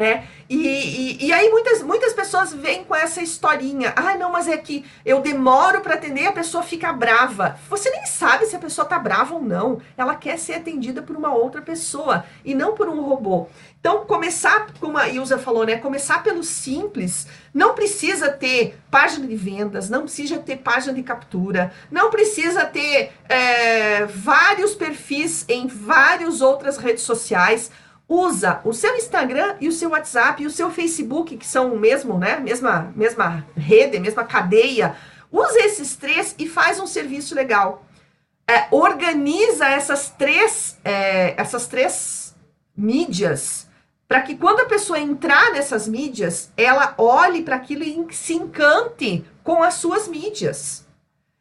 Né? 0.00 0.26
E, 0.48 0.56
e, 0.56 1.26
e, 1.26 1.30
aí 1.30 1.50
muitas, 1.50 1.82
muitas 1.82 2.14
pessoas 2.14 2.54
vêm 2.54 2.84
com 2.84 2.96
essa 2.96 3.20
historinha. 3.20 3.92
Ah, 3.94 4.16
não, 4.16 4.32
mas 4.32 4.48
é 4.48 4.56
que 4.56 4.82
eu 5.04 5.20
demoro 5.20 5.82
para 5.82 5.92
atender 5.92 6.26
a 6.26 6.32
pessoa 6.32 6.62
fica 6.62 6.90
brava. 6.90 7.58
Você 7.68 7.90
nem 7.90 8.06
sabe 8.06 8.46
se 8.46 8.56
a 8.56 8.58
pessoa 8.58 8.86
tá 8.86 8.98
brava 8.98 9.34
ou 9.34 9.42
não. 9.42 9.78
Ela 9.98 10.14
quer 10.14 10.38
ser 10.38 10.54
atendida 10.54 11.02
por 11.02 11.14
uma 11.14 11.34
outra 11.34 11.60
pessoa 11.60 12.24
e 12.42 12.54
não 12.54 12.72
por 12.72 12.88
um 12.88 13.02
robô. 13.02 13.46
Então, 13.78 14.06
começar, 14.06 14.68
como 14.80 14.96
a 14.96 15.06
Ilza 15.06 15.36
falou, 15.36 15.66
né? 15.66 15.76
Começar 15.76 16.22
pelo 16.22 16.42
simples. 16.42 17.26
Não 17.52 17.74
precisa 17.74 18.30
ter 18.30 18.78
página 18.90 19.26
de 19.26 19.36
vendas, 19.36 19.90
não 19.90 20.04
precisa 20.04 20.38
ter 20.38 20.56
página 20.56 20.94
de 20.94 21.02
captura, 21.02 21.72
não 21.90 22.08
precisa 22.08 22.64
ter 22.64 23.12
é, 23.28 24.06
vários 24.06 24.74
perfis 24.74 25.44
em 25.46 25.66
várias 25.66 26.40
outras 26.40 26.78
redes 26.78 27.02
sociais 27.02 27.70
usa 28.10 28.60
o 28.64 28.72
seu 28.72 28.96
Instagram 28.96 29.54
e 29.60 29.68
o 29.68 29.72
seu 29.72 29.90
WhatsApp 29.90 30.42
e 30.42 30.46
o 30.46 30.50
seu 30.50 30.68
Facebook, 30.68 31.36
que 31.36 31.46
são 31.46 31.72
o 31.72 31.78
mesmo, 31.78 32.18
né? 32.18 32.40
Mesma, 32.40 32.92
mesma 32.96 33.46
rede, 33.56 34.00
mesma 34.00 34.24
cadeia. 34.24 34.96
Usa 35.30 35.60
esses 35.60 35.94
três 35.94 36.34
e 36.36 36.48
faz 36.48 36.80
um 36.80 36.88
serviço 36.88 37.36
legal. 37.36 37.86
É, 38.48 38.66
organiza 38.72 39.64
essas 39.68 40.10
três, 40.10 40.76
é, 40.84 41.40
essas 41.40 41.68
três 41.68 42.34
mídias 42.76 43.70
para 44.08 44.22
que 44.22 44.36
quando 44.36 44.58
a 44.58 44.66
pessoa 44.66 44.98
entrar 44.98 45.52
nessas 45.52 45.86
mídias, 45.86 46.50
ela 46.56 46.94
olhe 46.98 47.42
para 47.42 47.54
aquilo 47.54 47.84
e 47.84 48.12
se 48.12 48.34
encante 48.34 49.24
com 49.44 49.62
as 49.62 49.74
suas 49.74 50.08
mídias. 50.08 50.84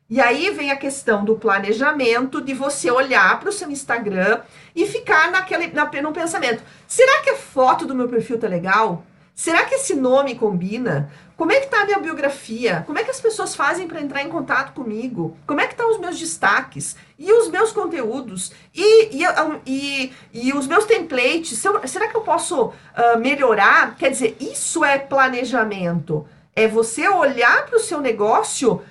E 0.10 0.20
aí 0.20 0.50
vem 0.50 0.72
a 0.72 0.76
questão 0.76 1.24
do 1.24 1.36
planejamento, 1.36 2.42
de 2.42 2.54
você 2.54 2.90
olhar 2.90 3.40
para 3.40 3.50
o 3.50 3.54
seu 3.54 3.70
Instagram 3.70 4.42
e 4.76 4.88
ficar 4.88 5.30
naquele, 5.30 5.68
na, 5.68 5.86
no 6.02 6.12
pensamento: 6.12 6.64
será 6.88 7.22
que 7.22 7.30
a 7.30 7.36
foto 7.36 7.86
do 7.86 7.94
meu 7.94 8.08
perfil 8.08 8.40
tá 8.40 8.48
legal? 8.48 9.06
Será 9.36 9.64
que 9.64 9.76
esse 9.76 9.96
nome 9.96 10.36
combina? 10.36 11.10
Como 11.38 11.54
é 11.54 11.62
que 11.62 11.68
tá 11.68 11.84
a 11.84 11.86
minha 11.86 12.00
biografia? 12.00 12.84
Como 12.86 13.00
é 13.00 13.04
que 13.06 13.12
as 13.12 13.22
pessoas 13.22 13.56
fazem 13.56 13.88
para 13.88 14.02
entrar 14.02 14.22
em 14.22 14.28
contato 14.28 14.74
comigo? 14.74 15.38
Como 15.48 15.62
é 15.62 15.66
que 15.66 15.72
estão 15.72 15.88
tá 15.88 15.94
os 15.94 16.02
meus 16.02 16.20
destaques? 16.20 16.98
E 17.18 17.32
os 17.32 17.48
meus 17.50 17.72
conteúdos? 17.72 18.52
E, 18.76 19.16
e, 19.16 19.24
e, 19.66 20.14
e 20.34 20.52
os 20.52 20.68
meus 20.68 20.84
templates? 20.84 21.58
Será 21.86 22.10
que 22.10 22.18
eu 22.18 22.22
posso 22.22 22.66
uh, 22.66 22.74
melhorar? 23.18 23.96
Quer 23.96 24.10
dizer, 24.10 24.36
isso 24.42 24.84
é 24.84 25.00
planejamento. 25.00 26.28
É 26.54 26.68
você 26.68 27.08
olhar 27.08 27.66
para 27.66 27.78
o 27.78 27.80
seu 27.80 28.02
negócio 28.02 28.82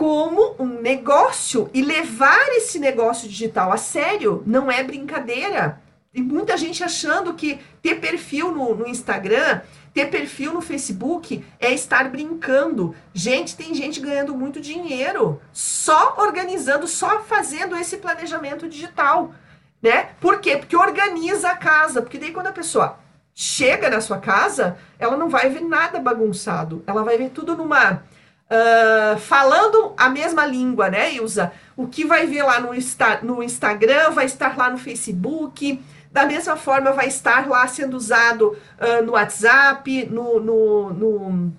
como 0.00 0.56
um 0.58 0.80
negócio 0.80 1.68
e 1.74 1.82
levar 1.82 2.48
esse 2.52 2.78
negócio 2.78 3.28
digital 3.28 3.70
a 3.70 3.76
sério 3.76 4.42
não 4.46 4.72
é 4.72 4.82
brincadeira. 4.82 5.78
E 6.14 6.22
muita 6.22 6.56
gente 6.56 6.82
achando 6.82 7.34
que 7.34 7.60
ter 7.82 7.96
perfil 7.96 8.50
no, 8.50 8.74
no 8.74 8.88
Instagram, 8.88 9.60
ter 9.92 10.06
perfil 10.06 10.54
no 10.54 10.62
Facebook 10.62 11.44
é 11.60 11.74
estar 11.74 12.08
brincando. 12.08 12.94
Gente, 13.12 13.54
tem 13.54 13.74
gente 13.74 14.00
ganhando 14.00 14.34
muito 14.34 14.58
dinheiro 14.58 15.38
só 15.52 16.16
organizando, 16.16 16.88
só 16.88 17.20
fazendo 17.20 17.76
esse 17.76 17.98
planejamento 17.98 18.66
digital, 18.66 19.34
né? 19.82 20.12
Por 20.18 20.40
quê? 20.40 20.56
Porque 20.56 20.78
organiza 20.78 21.50
a 21.50 21.56
casa, 21.56 22.00
porque 22.00 22.16
daí 22.16 22.32
quando 22.32 22.46
a 22.46 22.52
pessoa 22.52 22.98
chega 23.34 23.90
na 23.90 24.00
sua 24.00 24.16
casa, 24.16 24.78
ela 24.98 25.18
não 25.18 25.28
vai 25.28 25.50
ver 25.50 25.60
nada 25.60 26.00
bagunçado, 26.00 26.82
ela 26.86 27.04
vai 27.04 27.18
ver 27.18 27.28
tudo 27.28 27.54
numa 27.54 28.02
uh, 28.50 29.18
falando 29.18 29.94
a 29.96 30.08
mesma 30.08 30.44
língua, 30.44 30.90
né, 30.90 31.14
Ilza? 31.14 31.52
O 31.76 31.86
que 31.86 32.04
vai 32.04 32.26
ver 32.26 32.42
lá 32.42 32.60
no, 32.60 32.74
Insta, 32.74 33.20
no 33.22 33.42
Instagram 33.42 34.10
vai 34.10 34.26
estar 34.26 34.56
lá 34.56 34.68
no 34.68 34.78
Facebook, 34.78 35.82
da 36.10 36.26
mesma 36.26 36.56
forma 36.56 36.92
vai 36.92 37.06
estar 37.06 37.48
lá 37.48 37.66
sendo 37.68 37.96
usado 37.96 38.56
uh, 38.78 39.02
no 39.04 39.12
WhatsApp, 39.12 40.06
no, 40.06 40.40
no, 40.40 40.92
no 40.92 41.52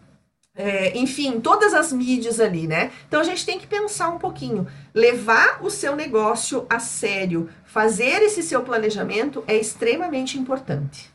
é, 0.53 0.97
enfim, 0.97 1.39
todas 1.39 1.73
as 1.73 1.93
mídias 1.93 2.39
ali, 2.39 2.67
né? 2.67 2.91
Então 3.07 3.21
a 3.21 3.23
gente 3.23 3.45
tem 3.45 3.57
que 3.57 3.65
pensar 3.65 4.09
um 4.09 4.19
pouquinho, 4.19 4.67
levar 4.93 5.63
o 5.63 5.69
seu 5.69 5.95
negócio 5.95 6.67
a 6.69 6.77
sério, 6.77 7.49
fazer 7.63 8.21
esse 8.21 8.43
seu 8.43 8.61
planejamento 8.61 9.43
é 9.47 9.55
extremamente 9.55 10.37
importante. 10.37 11.09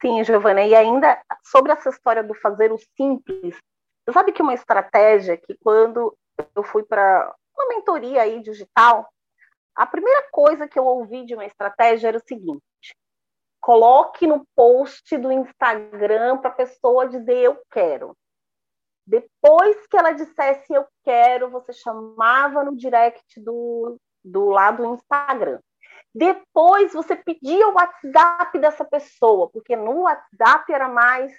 Sim, 0.00 0.24
Giovana, 0.24 0.62
e 0.62 0.74
ainda 0.74 1.16
sobre 1.44 1.70
essa 1.70 1.90
história 1.90 2.24
do 2.24 2.34
fazer 2.34 2.72
o 2.72 2.78
simples, 2.96 3.54
sabe 4.10 4.32
que 4.32 4.42
uma 4.42 4.54
estratégia 4.54 5.36
que 5.36 5.56
quando 5.62 6.16
eu 6.56 6.62
fui 6.62 6.82
para 6.82 7.34
uma 7.56 7.68
mentoria 7.68 8.22
aí 8.22 8.40
digital, 8.40 9.08
a 9.76 9.86
primeira 9.86 10.26
coisa 10.30 10.66
que 10.66 10.78
eu 10.78 10.84
ouvi 10.84 11.24
de 11.24 11.34
uma 11.34 11.44
estratégia 11.44 12.08
era 12.08 12.16
o 12.16 12.26
seguinte: 12.26 12.62
coloque 13.60 14.26
no 14.26 14.44
post 14.56 15.16
do 15.16 15.30
Instagram 15.30 16.38
para 16.38 16.50
a 16.50 16.54
pessoa 16.54 17.08
dizer 17.08 17.36
eu 17.36 17.60
quero. 17.70 18.16
Depois 19.06 19.86
que 19.88 19.96
ela 19.96 20.12
dissesse 20.12 20.72
eu 20.72 20.86
quero, 21.04 21.50
você 21.50 21.72
chamava 21.72 22.62
no 22.64 22.76
direct 22.76 23.40
do, 23.40 23.96
do 24.24 24.48
lado 24.48 24.82
do 24.82 24.94
Instagram. 24.94 25.60
Depois 26.14 26.92
você 26.92 27.16
pedia 27.16 27.68
o 27.68 27.74
WhatsApp 27.74 28.58
dessa 28.58 28.84
pessoa, 28.84 29.48
porque 29.50 29.74
no 29.74 30.02
WhatsApp 30.02 30.72
era 30.72 30.88
mais 30.88 31.32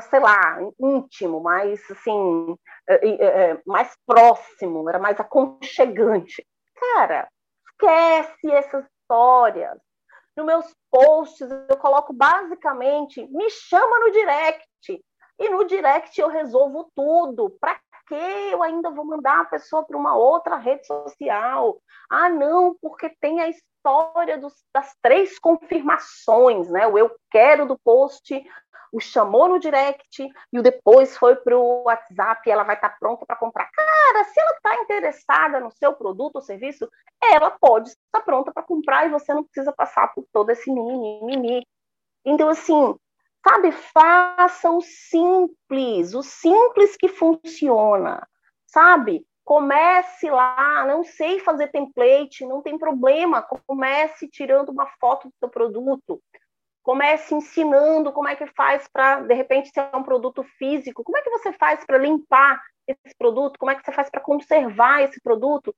sei 0.00 0.20
lá, 0.20 0.58
íntimo, 0.80 1.40
mais 1.40 1.80
assim, 1.90 2.56
é, 2.88 3.50
é, 3.52 3.60
mais 3.66 3.96
próximo, 4.06 4.88
era 4.88 4.98
mais 4.98 5.18
aconchegante. 5.20 6.46
Cara, 6.74 7.28
esquece 7.70 8.50
essas 8.50 8.84
histórias. 8.84 9.78
Nos 10.36 10.46
meus 10.46 10.74
posts 10.90 11.48
eu 11.68 11.76
coloco 11.78 12.12
basicamente, 12.12 13.26
me 13.28 13.48
chama 13.50 13.98
no 14.00 14.10
direct. 14.10 14.66
E 15.38 15.48
no 15.50 15.64
direct 15.64 16.18
eu 16.20 16.28
resolvo 16.28 16.90
tudo. 16.94 17.56
Para 17.60 17.78
que 18.06 18.14
eu 18.14 18.62
ainda 18.62 18.90
vou 18.90 19.04
mandar 19.04 19.40
a 19.40 19.44
pessoa 19.44 19.84
para 19.84 19.96
uma 19.96 20.16
outra 20.16 20.56
rede 20.56 20.86
social? 20.86 21.80
Ah, 22.10 22.28
não, 22.28 22.76
porque 22.80 23.10
tem 23.20 23.40
a 23.40 23.48
história 23.48 24.38
dos, 24.38 24.54
das 24.74 24.94
três 25.02 25.38
confirmações, 25.38 26.70
né? 26.70 26.86
O 26.86 26.98
eu 26.98 27.14
quero 27.30 27.66
do 27.66 27.78
post 27.78 28.42
o 28.92 29.00
chamou 29.00 29.48
no 29.48 29.58
direct 29.58 30.28
e 30.52 30.58
o 30.58 30.62
depois 30.62 31.16
foi 31.16 31.36
para 31.36 31.56
o 31.56 31.84
WhatsApp 31.84 32.42
e 32.46 32.50
ela 32.50 32.64
vai 32.64 32.76
estar 32.76 32.90
tá 32.90 32.96
pronta 32.98 33.26
para 33.26 33.36
comprar. 33.36 33.70
Cara, 33.70 34.24
se 34.24 34.40
ela 34.40 34.50
está 34.50 34.74
interessada 34.76 35.60
no 35.60 35.70
seu 35.70 35.92
produto 35.94 36.36
ou 36.36 36.42
serviço, 36.42 36.88
ela 37.22 37.50
pode 37.50 37.90
estar 37.90 38.20
pronta 38.22 38.52
para 38.52 38.62
comprar 38.62 39.06
e 39.06 39.10
você 39.10 39.32
não 39.34 39.44
precisa 39.44 39.72
passar 39.72 40.12
por 40.14 40.24
todo 40.32 40.50
esse 40.50 40.70
mimimi. 40.70 41.66
Então, 42.24 42.48
assim, 42.48 42.94
sabe, 43.46 43.70
faça 43.72 44.70
o 44.70 44.80
simples, 44.80 46.14
o 46.14 46.22
simples 46.22 46.96
que 46.96 47.08
funciona, 47.08 48.26
sabe? 48.66 49.24
Comece 49.44 50.28
lá, 50.28 50.84
não 50.86 51.04
sei 51.04 51.38
fazer 51.38 51.68
template, 51.68 52.44
não 52.44 52.60
tem 52.62 52.76
problema, 52.76 53.46
comece 53.66 54.28
tirando 54.28 54.70
uma 54.70 54.88
foto 55.00 55.28
do 55.28 55.34
seu 55.38 55.48
produto, 55.48 56.20
comece 56.86 57.34
ensinando 57.34 58.12
como 58.12 58.28
é 58.28 58.36
que 58.36 58.46
faz 58.46 58.86
para, 58.86 59.20
de 59.22 59.34
repente, 59.34 59.70
se 59.70 59.80
é 59.80 59.90
um 59.92 60.04
produto 60.04 60.44
físico, 60.56 61.02
como 61.02 61.18
é 61.18 61.20
que 61.20 61.30
você 61.30 61.52
faz 61.52 61.84
para 61.84 61.98
limpar 61.98 62.62
esse 62.86 63.12
produto, 63.18 63.58
como 63.58 63.72
é 63.72 63.74
que 63.74 63.84
você 63.84 63.90
faz 63.90 64.08
para 64.08 64.20
conservar 64.20 65.02
esse 65.02 65.20
produto. 65.20 65.74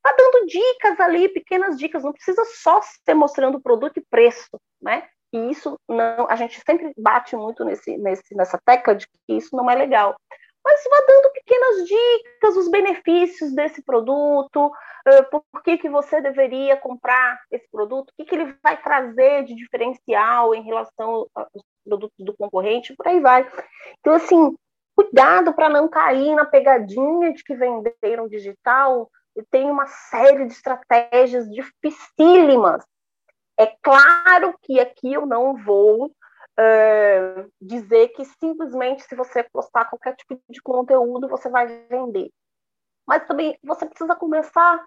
Tá 0.00 0.14
dando 0.16 0.46
dicas 0.46 1.00
ali, 1.00 1.28
pequenas 1.30 1.76
dicas, 1.76 2.04
não 2.04 2.12
precisa 2.12 2.44
só 2.44 2.80
ser 2.80 3.12
mostrando 3.12 3.60
produto 3.60 3.96
e 3.96 4.06
preço, 4.08 4.56
né? 4.80 5.08
E 5.32 5.50
isso 5.50 5.76
não, 5.88 6.30
a 6.30 6.36
gente 6.36 6.62
sempre 6.64 6.92
bate 6.96 7.34
muito 7.34 7.64
nesse, 7.64 7.96
nesse, 7.96 8.32
nessa 8.32 8.56
tecla 8.64 8.94
de 8.94 9.08
que 9.08 9.32
isso 9.32 9.56
não 9.56 9.68
é 9.68 9.74
legal 9.74 10.14
mas 10.64 10.84
vá 10.88 11.04
dando 11.06 11.32
pequenas 11.32 11.88
dicas, 11.88 12.56
os 12.56 12.70
benefícios 12.70 13.52
desse 13.52 13.82
produto, 13.82 14.66
uh, 14.66 15.30
por 15.30 15.62
que, 15.62 15.78
que 15.78 15.88
você 15.88 16.20
deveria 16.20 16.76
comprar 16.76 17.40
esse 17.50 17.68
produto, 17.70 18.10
o 18.10 18.12
que, 18.16 18.24
que 18.24 18.34
ele 18.34 18.54
vai 18.62 18.80
trazer 18.80 19.44
de 19.44 19.54
diferencial 19.54 20.54
em 20.54 20.62
relação 20.62 21.26
aos 21.34 21.64
produtos 21.84 22.24
do 22.24 22.36
concorrente, 22.36 22.94
por 22.94 23.08
aí 23.08 23.20
vai. 23.20 23.50
Então, 23.98 24.14
assim, 24.14 24.56
cuidado 24.94 25.52
para 25.52 25.68
não 25.68 25.88
cair 25.88 26.34
na 26.34 26.44
pegadinha 26.44 27.32
de 27.32 27.42
que 27.42 27.54
venderam 27.54 28.28
digital, 28.28 29.10
tem 29.50 29.70
uma 29.70 29.86
série 29.86 30.46
de 30.46 30.52
estratégias 30.52 31.48
dificílimas. 31.50 32.84
É 33.58 33.66
claro 33.82 34.54
que 34.62 34.78
aqui 34.80 35.12
eu 35.12 35.26
não 35.26 35.56
vou 35.56 36.12
uh, 36.58 37.52
dizer 37.60 38.08
que 38.08 38.24
simplesmente 38.24 39.02
se 39.04 39.14
você 39.14 39.42
postar 39.44 39.86
qualquer 39.86 40.14
tipo 40.16 40.40
de 40.48 40.60
conteúdo, 40.62 41.28
você 41.28 41.48
vai 41.48 41.66
vender. 41.88 42.30
Mas 43.06 43.26
também 43.26 43.58
você 43.62 43.86
precisa 43.86 44.14
começar. 44.14 44.84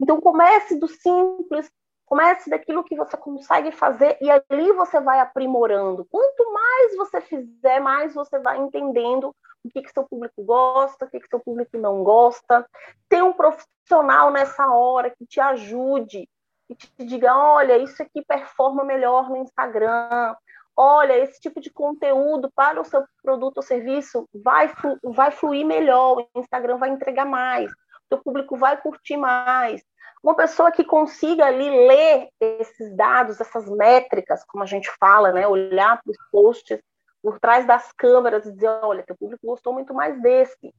Então 0.00 0.20
comece 0.20 0.78
do 0.78 0.88
simples, 0.88 1.70
Comece 2.08 2.48
daquilo 2.48 2.82
que 2.82 2.96
você 2.96 3.18
consegue 3.18 3.70
fazer 3.70 4.16
e 4.22 4.30
ali 4.30 4.72
você 4.72 4.98
vai 4.98 5.20
aprimorando. 5.20 6.06
Quanto 6.10 6.52
mais 6.54 6.96
você 6.96 7.20
fizer, 7.20 7.80
mais 7.80 8.14
você 8.14 8.38
vai 8.38 8.56
entendendo 8.56 9.34
o 9.62 9.68
que, 9.68 9.82
que 9.82 9.92
seu 9.92 10.04
público 10.04 10.42
gosta, 10.42 11.04
o 11.04 11.10
que, 11.10 11.20
que 11.20 11.28
seu 11.28 11.38
público 11.38 11.76
não 11.76 12.02
gosta. 12.02 12.66
Tem 13.10 13.20
um 13.20 13.34
profissional 13.34 14.30
nessa 14.30 14.72
hora 14.72 15.10
que 15.10 15.26
te 15.26 15.38
ajude 15.38 16.26
e 16.70 16.74
te 16.74 16.90
diga: 17.04 17.36
olha, 17.36 17.76
isso 17.76 18.02
aqui 18.02 18.24
performa 18.26 18.84
melhor 18.84 19.28
no 19.28 19.36
Instagram. 19.36 20.34
Olha, 20.80 21.18
esse 21.18 21.40
tipo 21.40 21.60
de 21.60 21.70
conteúdo 21.70 22.50
para 22.54 22.80
o 22.80 22.84
seu 22.84 23.02
produto 23.22 23.56
ou 23.56 23.62
serviço 23.62 24.28
vai, 24.32 24.68
flu 24.68 24.96
vai 25.02 25.32
fluir 25.32 25.66
melhor, 25.66 26.18
o 26.18 26.38
Instagram 26.38 26.76
vai 26.76 26.90
entregar 26.90 27.24
mais, 27.24 27.70
o 27.70 28.08
seu 28.14 28.18
público 28.18 28.56
vai 28.56 28.80
curtir 28.80 29.16
mais 29.16 29.82
uma 30.22 30.34
pessoa 30.34 30.70
que 30.70 30.84
consiga 30.84 31.46
ali 31.46 31.68
ler 31.70 32.28
esses 32.40 32.94
dados, 32.96 33.40
essas 33.40 33.68
métricas, 33.70 34.44
como 34.44 34.64
a 34.64 34.66
gente 34.66 34.90
fala, 34.98 35.32
né, 35.32 35.46
olhar 35.46 36.00
para 36.02 36.10
os 36.10 36.16
posts 36.30 36.80
por 37.22 37.38
trás 37.38 37.66
das 37.66 37.92
câmeras 37.92 38.46
e 38.46 38.52
dizer, 38.52 38.68
olha, 38.82 39.04
teu 39.04 39.16
público 39.16 39.46
gostou 39.46 39.72
muito 39.72 39.92
mais 39.94 40.20
desse, 40.20 40.74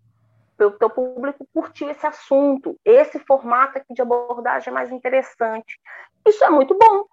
teu, 0.57 0.71
teu 0.71 0.89
público 0.89 1.47
curtiu 1.53 1.89
esse 1.89 2.05
assunto, 2.05 2.77
esse 2.83 3.19
formato 3.19 3.77
aqui 3.77 3.93
de 3.93 4.01
abordagem 4.01 4.71
é 4.71 4.73
mais 4.73 4.91
interessante. 4.91 5.79
Isso 6.27 6.43
é 6.43 6.49
muito 6.49 6.77
bom. 6.77 7.05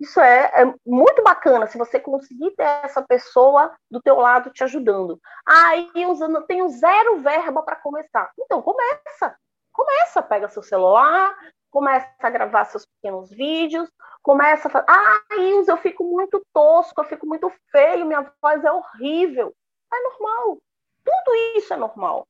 Isso 0.00 0.18
é, 0.18 0.50
é, 0.62 0.74
muito 0.86 1.22
bacana 1.22 1.66
se 1.66 1.76
você 1.76 2.00
conseguir 2.00 2.52
ter 2.52 2.64
essa 2.82 3.02
pessoa 3.02 3.70
do 3.90 4.00
teu 4.00 4.16
lado 4.16 4.50
te 4.50 4.64
ajudando. 4.64 5.20
Aí 5.46 5.90
usando, 6.06 6.42
tenho 6.46 6.68
zero 6.70 7.20
verba 7.20 7.62
para 7.62 7.76
começar. 7.76 8.32
Então 8.40 8.62
começa. 8.62 9.36
Começa, 9.72 10.22
pega 10.22 10.48
seu 10.48 10.62
celular, 10.62 11.36
começa 11.70 12.08
a 12.18 12.30
gravar 12.30 12.64
seus 12.64 12.86
pequenos 12.86 13.30
vídeos, 13.30 13.90
começa 14.22 14.68
a 14.68 14.70
falar, 14.70 14.86
ah, 14.88 15.36
Ilza, 15.36 15.72
eu 15.72 15.76
fico 15.76 16.02
muito 16.04 16.44
tosco, 16.52 17.00
eu 17.00 17.04
fico 17.04 17.26
muito 17.26 17.52
feio, 17.70 18.06
minha 18.06 18.32
voz 18.42 18.64
é 18.64 18.72
horrível. 18.72 19.54
É 19.92 20.02
normal. 20.02 20.58
Tudo 21.04 21.34
isso 21.56 21.74
é 21.74 21.76
normal. 21.76 22.26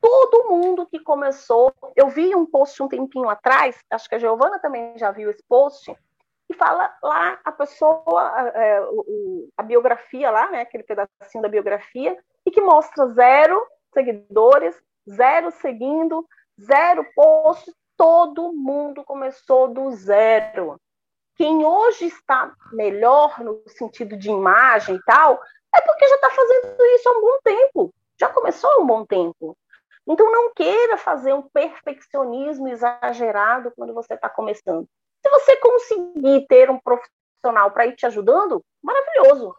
Todo 0.00 0.48
mundo 0.48 0.86
que 0.86 1.00
começou, 1.00 1.72
eu 1.96 2.08
vi 2.08 2.34
um 2.34 2.46
post 2.46 2.80
um 2.82 2.88
tempinho 2.88 3.28
atrás, 3.28 3.78
acho 3.90 4.08
que 4.08 4.14
a 4.14 4.18
Giovana 4.18 4.58
também 4.58 4.96
já 4.98 5.10
viu 5.10 5.30
esse 5.30 5.42
post, 5.48 5.96
e 6.48 6.54
fala 6.54 6.94
lá 7.02 7.38
a 7.44 7.52
pessoa, 7.52 8.50
é, 8.54 8.80
o, 8.82 9.48
a 9.56 9.62
biografia 9.62 10.30
lá, 10.30 10.50
né, 10.50 10.60
aquele 10.60 10.84
pedacinho 10.84 11.42
da 11.42 11.48
biografia, 11.48 12.16
e 12.44 12.50
que 12.50 12.60
mostra 12.60 13.08
zero 13.08 13.60
seguidores, 13.92 14.80
zero 15.08 15.50
seguindo, 15.50 16.26
zero 16.60 17.04
posts, 17.14 17.74
todo 17.96 18.52
mundo 18.52 19.04
começou 19.04 19.68
do 19.68 19.90
zero. 19.92 20.78
Quem 21.34 21.64
hoje 21.64 22.06
está 22.06 22.54
melhor 22.72 23.40
no 23.40 23.62
sentido 23.68 24.16
de 24.16 24.30
imagem 24.30 24.96
e 24.96 25.02
tal, 25.02 25.40
é 25.74 25.80
porque 25.80 26.08
já 26.08 26.14
está 26.14 26.30
fazendo 26.30 26.82
isso 26.94 27.08
há 27.08 27.12
um 27.12 27.20
bom 27.20 27.38
tempo. 27.42 27.94
Já 28.18 28.28
começou 28.28 28.70
há 28.70 28.78
um 28.78 28.86
bom 28.86 29.04
tempo. 29.04 29.56
Então 30.08 30.30
não 30.30 30.52
queira 30.54 30.96
fazer 30.96 31.34
um 31.34 31.42
perfeccionismo 31.42 32.68
exagerado 32.68 33.72
quando 33.76 33.92
você 33.92 34.14
está 34.14 34.28
começando. 34.28 34.88
Se 35.26 35.30
você 35.30 35.56
conseguir 35.56 36.46
ter 36.46 36.70
um 36.70 36.78
profissional 36.78 37.72
para 37.72 37.86
ir 37.86 37.96
te 37.96 38.06
ajudando, 38.06 38.62
maravilhoso. 38.80 39.56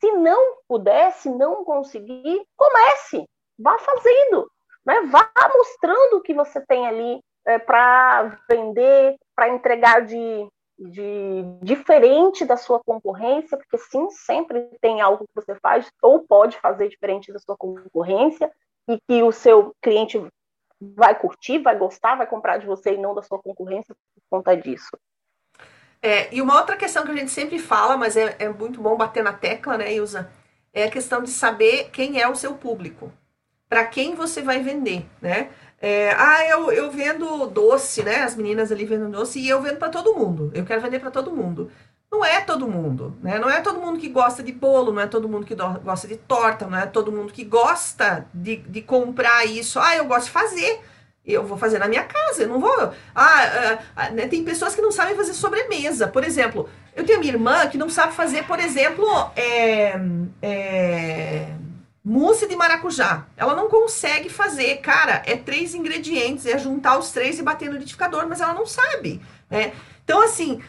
Se 0.00 0.10
não 0.12 0.56
puder, 0.66 1.12
se 1.12 1.28
não 1.28 1.64
conseguir, 1.66 2.42
comece, 2.56 3.28
vá 3.58 3.78
fazendo, 3.78 4.50
né? 4.86 5.02
vá 5.10 5.30
mostrando 5.54 6.16
o 6.16 6.22
que 6.22 6.32
você 6.32 6.64
tem 6.64 6.86
ali 6.86 7.20
é, 7.44 7.58
para 7.58 8.38
vender, 8.48 9.16
para 9.36 9.50
entregar 9.50 10.00
de, 10.00 10.48
de 10.78 11.42
diferente 11.62 12.46
da 12.46 12.56
sua 12.56 12.80
concorrência, 12.82 13.58
porque 13.58 13.76
sim, 13.76 14.08
sempre 14.10 14.66
tem 14.80 15.02
algo 15.02 15.26
que 15.26 15.34
você 15.34 15.54
faz 15.56 15.90
ou 16.00 16.26
pode 16.26 16.56
fazer 16.56 16.88
diferente 16.88 17.30
da 17.30 17.38
sua 17.38 17.56
concorrência 17.56 18.50
e 18.88 18.98
que 19.06 19.22
o 19.22 19.30
seu 19.30 19.74
cliente 19.82 20.18
vai 20.96 21.18
curtir, 21.18 21.58
vai 21.58 21.76
gostar, 21.78 22.16
vai 22.16 22.26
comprar 22.26 22.58
de 22.58 22.66
você 22.66 22.94
e 22.94 22.98
não 22.98 23.14
da 23.14 23.22
sua 23.22 23.38
concorrência 23.38 23.94
por 23.94 24.38
conta 24.38 24.56
disso. 24.56 24.90
É, 26.00 26.34
e 26.34 26.42
uma 26.42 26.58
outra 26.58 26.76
questão 26.76 27.04
que 27.04 27.12
a 27.12 27.16
gente 27.16 27.30
sempre 27.30 27.58
fala, 27.58 27.96
mas 27.96 28.16
é, 28.16 28.34
é 28.38 28.48
muito 28.48 28.80
bom 28.80 28.96
bater 28.96 29.22
na 29.22 29.32
tecla, 29.32 29.78
né, 29.78 29.94
Ilza? 29.94 30.30
É 30.72 30.84
a 30.84 30.90
questão 30.90 31.22
de 31.22 31.30
saber 31.30 31.90
quem 31.90 32.20
é 32.20 32.28
o 32.28 32.34
seu 32.34 32.54
público, 32.54 33.12
para 33.68 33.84
quem 33.86 34.14
você 34.14 34.42
vai 34.42 34.60
vender, 34.60 35.06
né? 35.20 35.50
É, 35.80 36.12
ah, 36.12 36.48
eu, 36.48 36.72
eu 36.72 36.90
vendo 36.90 37.46
doce, 37.46 38.02
né? 38.02 38.22
As 38.22 38.36
meninas 38.36 38.70
ali 38.70 38.84
vendendo 38.84 39.10
doce 39.10 39.40
e 39.40 39.48
eu 39.48 39.60
vendo 39.60 39.78
para 39.78 39.88
todo 39.88 40.14
mundo. 40.14 40.50
Eu 40.54 40.64
quero 40.64 40.80
vender 40.80 41.00
para 41.00 41.10
todo 41.10 41.34
mundo. 41.34 41.70
Não 42.12 42.22
é 42.22 42.42
todo 42.42 42.68
mundo, 42.68 43.16
né? 43.22 43.38
Não 43.38 43.48
é 43.48 43.62
todo 43.62 43.80
mundo 43.80 43.98
que 43.98 44.10
gosta 44.10 44.42
de 44.42 44.52
bolo, 44.52 44.92
não 44.92 45.00
é 45.00 45.06
todo 45.06 45.26
mundo 45.26 45.46
que 45.46 45.54
gosta 45.54 46.06
de 46.06 46.16
torta, 46.16 46.66
não 46.66 46.76
é 46.76 46.84
todo 46.84 47.10
mundo 47.10 47.32
que 47.32 47.42
gosta 47.42 48.26
de, 48.34 48.56
de 48.56 48.82
comprar 48.82 49.46
isso. 49.46 49.80
Ah, 49.80 49.96
eu 49.96 50.04
gosto 50.04 50.26
de 50.26 50.32
fazer. 50.32 50.80
Eu 51.24 51.46
vou 51.46 51.56
fazer 51.56 51.78
na 51.78 51.88
minha 51.88 52.04
casa, 52.04 52.42
eu 52.42 52.48
não 52.48 52.60
vou. 52.60 52.78
Ah, 52.80 52.92
ah, 53.14 53.78
ah 53.96 54.10
né? 54.10 54.28
tem 54.28 54.44
pessoas 54.44 54.74
que 54.74 54.82
não 54.82 54.92
sabem 54.92 55.16
fazer 55.16 55.32
sobremesa. 55.32 56.06
Por 56.06 56.22
exemplo, 56.22 56.68
eu 56.94 57.06
tenho 57.06 57.18
minha 57.18 57.32
irmã 57.32 57.66
que 57.68 57.78
não 57.78 57.88
sabe 57.88 58.12
fazer, 58.12 58.44
por 58.46 58.58
exemplo, 58.58 59.06
é, 59.34 59.98
é, 60.42 61.46
Mousse 62.04 62.46
de 62.46 62.56
maracujá. 62.56 63.24
Ela 63.38 63.54
não 63.54 63.68
consegue 63.68 64.28
fazer. 64.28 64.78
Cara, 64.78 65.22
é 65.24 65.34
três 65.34 65.74
ingredientes, 65.74 66.44
é 66.44 66.58
juntar 66.58 66.98
os 66.98 67.10
três 67.10 67.38
e 67.38 67.42
bater 67.42 67.68
no 67.68 67.74
liquidificador, 67.74 68.28
mas 68.28 68.42
ela 68.42 68.52
não 68.52 68.66
sabe. 68.66 69.22
Né? 69.48 69.72
Então, 70.04 70.20
assim, 70.20 70.60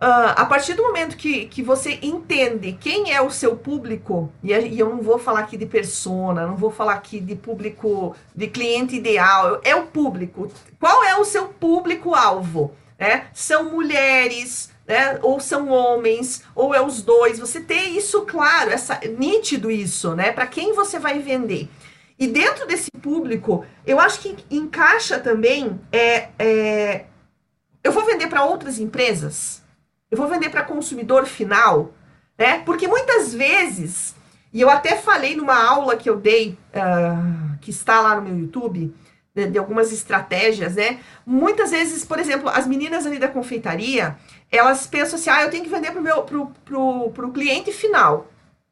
uh, 0.00 0.34
a 0.36 0.44
partir 0.44 0.74
do 0.74 0.82
momento 0.82 1.16
que, 1.16 1.46
que 1.46 1.62
você 1.62 1.98
entende 2.02 2.76
quem 2.80 3.12
é 3.12 3.20
o 3.20 3.30
seu 3.30 3.56
público, 3.56 4.32
e, 4.42 4.52
e, 4.52 4.78
eu 4.78 4.88
não 4.90 5.00
vou 5.00 5.18
falar 5.18 5.40
aqui 5.40 5.56
de 5.56 5.66
persona, 5.66 6.46
não 6.46 6.56
vou 6.56 6.70
falar 6.70 6.94
aqui 6.94 7.20
de 7.20 7.34
público, 7.34 8.14
de 8.34 8.46
cliente 8.48 8.96
ideal, 8.96 9.60
é 9.64 9.74
o 9.74 9.86
público. 9.86 10.50
Qual 10.78 11.04
é 11.04 11.16
o 11.16 11.24
seu 11.24 11.46
público-alvo? 11.48 12.72
Né? 12.98 13.26
São 13.32 13.70
mulheres, 13.70 14.70
né? 14.86 15.18
Ou 15.22 15.40
são 15.40 15.68
homens, 15.68 16.42
ou 16.54 16.74
é 16.74 16.80
os 16.80 17.02
dois. 17.02 17.38
Você 17.38 17.60
ter 17.60 17.88
isso 17.88 18.22
claro, 18.22 18.70
essa 18.70 19.00
nítido 19.18 19.70
isso, 19.70 20.14
né? 20.14 20.30
Para 20.32 20.46
quem 20.46 20.72
você 20.72 20.98
vai 20.98 21.18
vender. 21.18 21.68
E 22.18 22.26
dentro 22.28 22.66
desse 22.66 22.90
público, 23.02 23.64
eu 23.84 23.98
acho 23.98 24.20
que 24.20 24.36
encaixa 24.50 25.18
também 25.18 25.80
é, 25.90 26.28
é 26.38 27.04
eu 27.82 27.92
vou 27.92 28.06
vender 28.06 28.28
para 28.28 28.44
outras 28.44 28.78
empresas, 28.78 29.62
eu 30.14 30.16
vou 30.16 30.28
vender 30.28 30.48
para 30.48 30.62
consumidor 30.62 31.26
final, 31.26 31.92
né? 32.38 32.60
Porque 32.60 32.86
muitas 32.86 33.34
vezes, 33.34 34.14
e 34.52 34.60
eu 34.60 34.70
até 34.70 34.96
falei 34.96 35.34
numa 35.34 35.60
aula 35.60 35.96
que 35.96 36.08
eu 36.08 36.16
dei, 36.16 36.56
uh, 36.70 37.58
que 37.60 37.70
está 37.70 38.00
lá 38.00 38.14
no 38.14 38.22
meu 38.22 38.38
YouTube, 38.38 38.94
de, 39.34 39.46
de, 39.48 39.58
algumas 39.58 39.92
estratégias, 39.92 40.76
né? 40.76 41.00
Muitas 41.26 41.72
vezes, 41.72 42.04
por 42.04 42.20
exemplo, 42.20 42.48
as 42.48 42.64
meninas 42.64 43.04
ali 43.04 43.18
da 43.18 43.26
confeitaria, 43.26 44.16
elas 44.52 44.86
pensam 44.86 45.18
assim, 45.18 45.30
ah, 45.30 45.42
eu 45.42 45.50
tenho 45.50 45.64
que 45.64 45.70
vender 45.70 45.90
pro 45.90 46.00
meu 46.00 46.22
pro, 46.22 46.46
pro, 46.64 47.10
pro 47.10 47.32
cliente 47.32 47.72
final. 47.72 48.28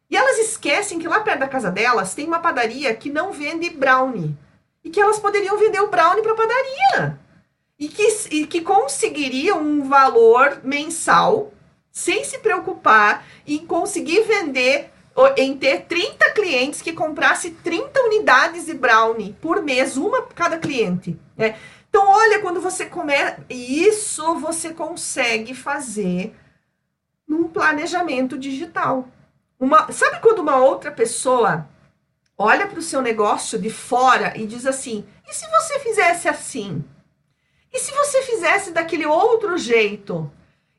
E 0.08 0.16
elas 0.16 0.38
esquecem 0.38 1.00
que 1.00 1.08
lá 1.08 1.20
perto 1.20 1.40
da 1.40 1.48
casa 1.48 1.72
delas 1.72 2.14
tem 2.14 2.24
uma 2.24 2.38
padaria 2.38 2.94
que 2.94 3.10
não 3.10 3.32
vende 3.32 3.68
brownie. 3.70 4.38
E 4.84 4.90
que 4.90 5.00
elas 5.00 5.18
poderiam 5.18 5.58
vender 5.58 5.80
o 5.80 5.90
brownie 5.90 6.22
para 6.22 6.36
padaria. 6.36 7.18
E 7.82 7.88
que, 7.88 8.06
e 8.30 8.46
que 8.46 8.60
conseguiriam 8.60 9.60
um 9.60 9.88
valor 9.88 10.60
mensal 10.62 11.52
sem 11.90 12.22
se 12.22 12.38
preocupar 12.38 13.26
em 13.44 13.66
conseguir 13.66 14.22
vender 14.22 14.92
em 15.36 15.56
ter 15.56 15.86
30 15.86 16.30
clientes 16.30 16.80
que 16.80 16.92
comprasse 16.92 17.50
30 17.50 18.00
unidades 18.04 18.66
de 18.66 18.74
brownie 18.74 19.36
por 19.40 19.60
mês, 19.64 19.96
uma 19.96 20.22
cada 20.22 20.58
cliente. 20.58 21.18
Né? 21.36 21.58
Então, 21.88 22.06
olha, 22.06 22.38
quando 22.38 22.60
você 22.60 22.86
começa. 22.86 23.44
Isso 23.50 24.36
você 24.36 24.72
consegue 24.72 25.52
fazer 25.52 26.36
num 27.26 27.48
planejamento 27.48 28.38
digital. 28.38 29.08
Uma, 29.58 29.90
sabe 29.90 30.20
quando 30.20 30.38
uma 30.38 30.58
outra 30.58 30.92
pessoa 30.92 31.68
olha 32.38 32.68
para 32.68 32.78
o 32.78 32.82
seu 32.82 33.02
negócio 33.02 33.58
de 33.58 33.70
fora 33.70 34.38
e 34.38 34.46
diz 34.46 34.66
assim: 34.66 35.04
e 35.28 35.34
se 35.34 35.48
você 35.48 35.80
fizesse 35.80 36.28
assim? 36.28 36.84
E 37.72 37.78
se 37.78 37.90
você 37.92 38.22
fizesse 38.22 38.70
daquele 38.72 39.06
outro 39.06 39.56
jeito? 39.56 40.30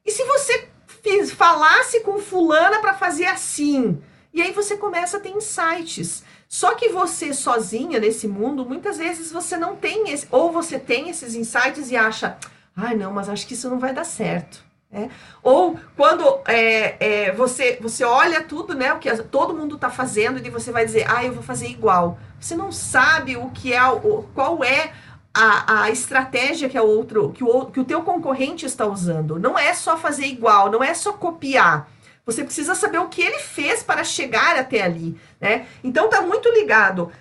E 0.06 0.12
se 0.12 0.24
você 0.24 0.68
fiz, 1.02 1.32
falasse 1.32 2.02
com 2.02 2.20
fulana 2.20 2.80
para 2.80 2.94
fazer 2.94 3.26
assim? 3.26 4.02
E 4.34 4.42
aí 4.42 4.52
você 4.52 4.78
começa 4.78 5.18
a 5.18 5.20
ter 5.20 5.30
insights. 5.30 6.24
Só 6.48 6.76
que 6.76 6.90
você 6.90 7.34
sozinha 7.34 8.00
nesse 8.00 8.28
mundo, 8.28 8.66
muitas 8.66 8.98
vezes 8.98 9.32
você 9.32 9.58
não 9.58 9.76
tem 9.76 10.12
esse, 10.12 10.28
ou 10.30 10.52
você 10.52 10.78
tem 10.78 11.10
esses 11.10 11.36
insights 11.36 11.90
e 11.90 11.98
acha, 11.98 12.38
ai 12.76 12.96
não, 12.96 13.12
mas 13.12 13.28
acho 13.28 13.48
que 13.48 13.54
isso 13.54 13.70
não 13.70 13.80
vai 13.80 13.94
dar 13.94 14.04
certo. 14.04 14.64
É. 14.92 15.10
Ou 15.42 15.80
quando 15.98 16.24
é, 16.48 16.96
é, 17.00 17.32
você, 17.32 17.80
você 17.82 18.04
olha 18.04 18.44
tudo, 18.44 18.76
né, 18.76 18.94
o 18.94 19.00
que 19.00 19.12
todo 19.24 19.56
mundo 19.56 19.74
está 19.74 19.90
fazendo 19.90 20.38
e 20.46 20.50
você 20.52 20.72
vai 20.72 20.86
dizer, 20.86 21.10
ah, 21.10 21.26
eu 21.26 21.34
vou 21.34 21.42
fazer 21.42 21.68
igual. 21.68 22.20
Você 22.40 22.56
não 22.56 22.72
sabe 22.72 23.36
o 23.36 23.50
que 23.50 23.74
é, 23.74 23.84
o, 23.84 24.24
qual 24.36 24.64
é 24.64 24.94
a, 25.34 25.84
a 25.84 25.90
estratégia 25.90 26.70
que, 26.70 26.78
é 26.78 26.82
outro, 26.82 27.32
que, 27.32 27.44
o, 27.44 27.66
que 27.66 27.80
o 27.80 27.86
teu 27.86 28.04
concorrente 28.04 28.66
está 28.66 28.86
usando. 28.86 29.40
Não 29.40 29.58
é 29.58 29.74
só 29.74 29.98
fazer 29.98 30.26
igual, 30.26 30.70
não 30.70 30.84
é 30.84 30.94
só 30.94 31.14
copiar. 31.14 31.90
Você 32.26 32.44
precisa 32.44 32.76
saber 32.76 33.00
o 33.00 33.10
que 33.10 33.22
ele 33.22 33.40
fez 33.40 33.84
para 33.84 34.04
chegar 34.04 34.56
até 34.56 34.82
ali, 34.82 35.20
né? 35.42 35.66
Então 35.84 36.10
tá 36.10 36.22
muito 36.22 36.48
ligado 36.50 37.12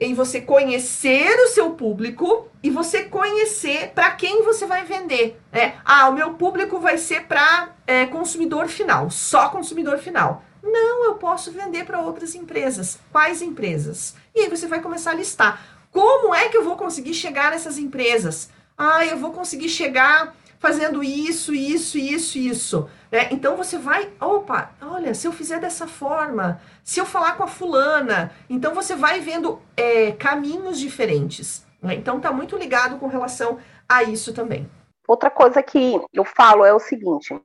em 0.00 0.14
você 0.14 0.40
conhecer 0.40 1.38
o 1.44 1.48
seu 1.48 1.70
público 1.70 2.48
e 2.62 2.70
você 2.70 3.04
conhecer 3.04 3.92
para 3.94 4.10
quem 4.10 4.42
você 4.42 4.66
vai 4.66 4.84
vender. 4.84 5.40
Né? 5.52 5.74
Ah, 5.84 6.08
o 6.08 6.12
meu 6.12 6.34
público 6.34 6.80
vai 6.80 6.98
ser 6.98 7.26
para 7.26 7.70
é, 7.86 8.06
consumidor 8.06 8.66
final, 8.66 9.10
só 9.10 9.48
consumidor 9.48 9.98
final. 9.98 10.42
Não, 10.60 11.04
eu 11.04 11.14
posso 11.14 11.52
vender 11.52 11.84
para 11.84 12.00
outras 12.00 12.34
empresas. 12.34 12.98
Quais 13.12 13.42
empresas? 13.42 14.14
E 14.34 14.40
aí 14.40 14.48
você 14.48 14.66
vai 14.66 14.80
começar 14.80 15.10
a 15.10 15.14
listar. 15.14 15.60
Como 15.92 16.34
é 16.34 16.48
que 16.48 16.56
eu 16.56 16.64
vou 16.64 16.76
conseguir 16.76 17.12
chegar 17.12 17.50
nessas 17.50 17.76
empresas? 17.76 18.50
Ah, 18.76 19.04
eu 19.04 19.18
vou 19.18 19.30
conseguir 19.30 19.68
chegar 19.68 20.34
fazendo 20.58 21.04
isso, 21.04 21.52
isso, 21.52 21.98
isso, 21.98 22.38
isso. 22.38 22.90
Né? 23.10 23.28
Então 23.30 23.56
você 23.56 23.76
vai, 23.76 24.10
opa, 24.18 24.70
olha, 24.80 25.12
se 25.12 25.26
eu 25.28 25.32
fizer 25.32 25.60
dessa 25.60 25.86
forma, 25.86 26.62
se 26.82 26.98
eu 26.98 27.04
falar 27.04 27.36
com 27.36 27.42
a 27.42 27.48
fulana, 27.48 28.32
então 28.48 28.72
você 28.72 28.96
vai 28.96 29.20
vendo 29.20 29.60
é, 29.76 30.12
caminhos 30.12 30.78
diferentes. 30.78 31.66
Né? 31.82 31.94
Então 31.94 32.20
tá 32.20 32.32
muito 32.32 32.56
ligado 32.56 32.98
com 32.98 33.06
relação 33.06 33.58
a 33.86 34.02
isso 34.02 34.32
também. 34.32 34.70
Outra 35.06 35.30
coisa 35.30 35.62
que 35.62 36.00
eu 36.10 36.24
falo 36.24 36.64
é 36.64 36.72
o 36.72 36.78
seguinte: 36.78 37.38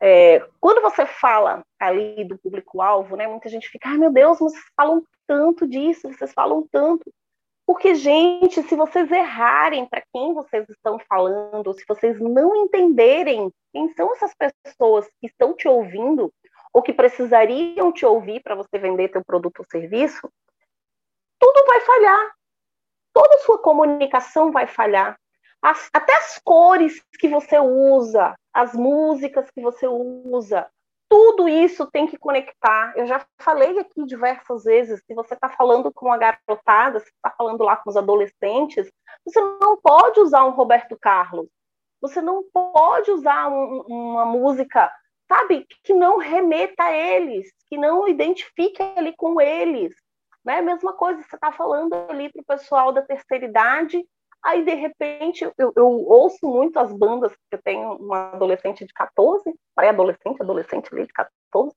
é, 0.00 0.42
quando 0.60 0.80
você 0.80 1.04
fala 1.04 1.62
ali 1.78 2.24
do 2.24 2.38
público-alvo, 2.38 3.16
né, 3.16 3.26
muita 3.26 3.50
gente 3.50 3.68
fica, 3.68 3.90
ai 3.90 3.98
meu 3.98 4.10
Deus, 4.12 4.38
vocês 4.38 4.64
falam 4.74 5.02
tanto 5.26 5.66
disso, 5.66 6.08
vocês 6.08 6.32
falam 6.32 6.66
tanto. 6.70 7.12
Porque, 7.66 7.94
gente, 7.94 8.62
se 8.62 8.76
vocês 8.76 9.10
errarem 9.10 9.86
para 9.86 10.02
quem 10.12 10.34
vocês 10.34 10.68
estão 10.68 10.98
falando, 11.08 11.72
se 11.72 11.84
vocês 11.88 12.20
não 12.20 12.54
entenderem 12.54 13.50
quem 13.72 13.88
são 13.94 14.12
essas 14.12 14.32
pessoas 14.34 15.06
que 15.20 15.26
estão 15.26 15.54
te 15.54 15.66
ouvindo, 15.66 16.32
ou 16.74 16.82
que 16.82 16.92
precisariam 16.92 17.92
te 17.92 18.04
ouvir 18.04 18.42
para 18.42 18.56
você 18.56 18.76
vender 18.78 19.08
teu 19.08 19.24
produto 19.24 19.60
ou 19.60 19.64
serviço, 19.64 20.28
tudo 21.38 21.66
vai 21.66 21.80
falhar. 21.80 22.34
Toda 23.12 23.38
sua 23.38 23.62
comunicação 23.62 24.50
vai 24.50 24.66
falhar. 24.66 25.16
As, 25.62 25.88
até 25.92 26.12
as 26.16 26.40
cores 26.44 27.00
que 27.18 27.28
você 27.28 27.60
usa, 27.60 28.34
as 28.52 28.74
músicas 28.74 29.48
que 29.52 29.62
você 29.62 29.86
usa, 29.86 30.68
tudo 31.08 31.48
isso 31.48 31.86
tem 31.90 32.06
que 32.06 32.16
conectar. 32.16 32.92
Eu 32.96 33.06
já 33.06 33.24
falei 33.38 33.78
aqui 33.78 34.04
diversas 34.04 34.64
vezes, 34.64 35.02
se 35.06 35.14
você 35.14 35.34
está 35.34 35.48
falando 35.48 35.92
com 35.92 36.06
uma 36.06 36.18
garotada, 36.18 37.00
se 37.00 37.08
está 37.08 37.30
falando 37.36 37.62
lá 37.62 37.76
com 37.76 37.90
os 37.90 37.96
adolescentes, 37.96 38.90
você 39.24 39.40
não 39.40 39.76
pode 39.80 40.20
usar 40.20 40.44
um 40.44 40.50
Roberto 40.50 40.96
Carlos. 41.00 41.48
Você 42.00 42.20
não 42.20 42.44
pode 42.52 43.10
usar 43.10 43.48
um, 43.48 43.80
uma 43.86 44.26
música, 44.26 44.92
sabe, 45.26 45.66
que 45.82 45.94
não 45.94 46.18
remeta 46.18 46.84
a 46.84 46.92
eles, 46.92 47.50
que 47.68 47.78
não 47.78 48.06
identifique 48.06 48.82
ali 48.82 49.14
com 49.16 49.40
eles. 49.40 49.94
Né? 50.44 50.60
Mesma 50.60 50.92
coisa, 50.92 51.22
você 51.22 51.34
está 51.34 51.50
falando 51.50 51.94
ali 52.10 52.30
para 52.30 52.42
o 52.42 52.44
pessoal 52.44 52.92
da 52.92 53.00
terceira 53.00 53.46
idade, 53.46 54.04
Aí, 54.44 54.62
de 54.62 54.74
repente, 54.74 55.42
eu, 55.56 55.72
eu, 55.74 55.86
ouço 55.86 56.46
muito 56.46 56.78
as 56.78 56.92
bandas, 56.92 57.32
eu 57.50 57.58
tenho 57.62 57.94
uma 57.94 58.32
adolescente 58.32 58.84
de 58.84 58.92
14, 58.92 59.42
pré-adolescente, 59.74 60.42
adolescente 60.42 60.88
ali 60.92 61.06
de 61.06 61.12
14, 61.14 61.74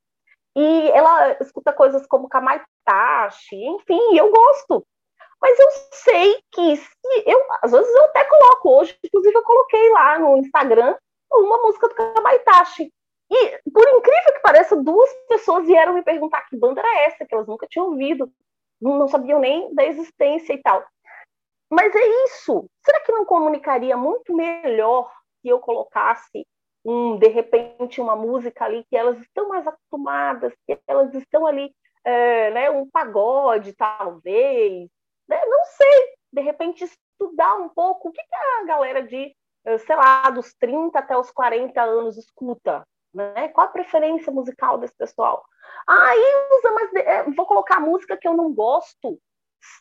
e 0.56 0.90
ela 0.90 1.38
escuta 1.40 1.72
coisas 1.72 2.06
como 2.08 2.28
Kamaitachi, 2.28 3.56
enfim, 3.56 4.18
eu 4.18 4.30
gosto. 4.32 4.86
Mas 5.42 5.58
eu 5.58 5.68
sei 5.94 6.44
que 6.52 6.76
se 6.76 7.24
eu, 7.26 7.40
às 7.62 7.72
vezes 7.72 7.96
eu 7.96 8.06
até 8.06 8.26
coloco 8.26 8.70
hoje, 8.80 8.98
inclusive 9.06 9.38
eu 9.38 9.44
coloquei 9.44 9.92
lá 9.92 10.20
no 10.20 10.38
Instagram 10.38 10.96
uma 11.32 11.60
música 11.60 11.88
do 11.88 11.96
Kamaitachi. 11.96 12.92
E, 13.30 13.72
por 13.72 13.88
incrível 13.88 14.34
que 14.34 14.40
pareça, 14.42 14.76
duas 14.76 15.10
pessoas 15.30 15.68
vieram 15.68 15.94
me 15.94 16.02
perguntar 16.02 16.42
que 16.50 16.58
banda 16.58 16.82
era 16.82 17.02
essa, 17.04 17.26
que 17.26 17.34
elas 17.34 17.48
nunca 17.48 17.68
tinham 17.70 17.88
ouvido, 17.88 18.32
não 18.82 19.08
sabiam 19.08 19.40
nem 19.40 19.74
da 19.74 19.86
existência 19.86 20.54
e 20.54 20.62
tal. 20.62 20.84
Mas 21.70 21.94
é 21.96 22.08
isso. 22.26 22.70
Será 22.86 23.02
que 23.02 23.12
não 23.12 23.26
comunicaria 23.26 23.98
muito 23.98 24.34
melhor 24.36 25.12
se 25.42 25.50
eu 25.50 25.60
colocasse 25.60 26.46
um, 26.86 27.18
de 27.18 27.28
repente, 27.28 28.00
uma 28.00 28.16
música 28.16 28.64
ali 28.64 28.86
que 28.90 28.96
elas 28.96 29.20
estão 29.20 29.50
mais 29.50 29.68
acostumadas, 29.68 30.54
que 30.66 30.80
elas 30.88 31.14
estão 31.14 31.46
ali, 31.46 31.74
é, 32.06 32.50
né, 32.52 32.70
um 32.70 32.90
pagode, 32.90 33.74
talvez, 33.74 34.90
né? 35.28 35.42
não 35.46 35.66
sei, 35.66 36.14
de 36.32 36.42
repente 36.42 36.86
estudar 36.86 37.56
um 37.56 37.68
pouco 37.70 38.08
o 38.08 38.12
que, 38.12 38.22
que 38.22 38.36
a 38.36 38.66
galera 38.66 39.04
de, 39.04 39.36
eh, 39.66 39.78
sei 39.80 39.96
lá, 39.96 40.30
dos 40.30 40.54
30 40.54 40.98
até 40.98 41.18
os 41.18 41.30
40 41.32 41.82
anos 41.82 42.18
escuta, 42.18 42.88
né? 43.14 43.50
Qual 43.50 43.68
a 43.68 43.72
preferência 43.72 44.32
musical 44.32 44.78
desse 44.78 44.96
pessoal? 44.96 45.44
Aí 45.88 46.48
usa, 46.54 46.72
mas 46.72 46.94
é, 46.96 47.24
vou 47.24 47.46
colocar 47.46 47.80
música 47.80 48.18
que 48.18 48.28
eu 48.28 48.34
não 48.36 48.54
gosto. 48.54 49.20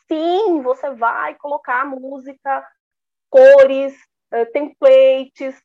Sim, 0.08 0.62
você 0.62 0.90
vai 0.90 1.34
colocar 1.34 1.84
música, 1.84 2.66
cores, 3.28 3.94
uh, 4.32 4.50
templates, 4.52 5.60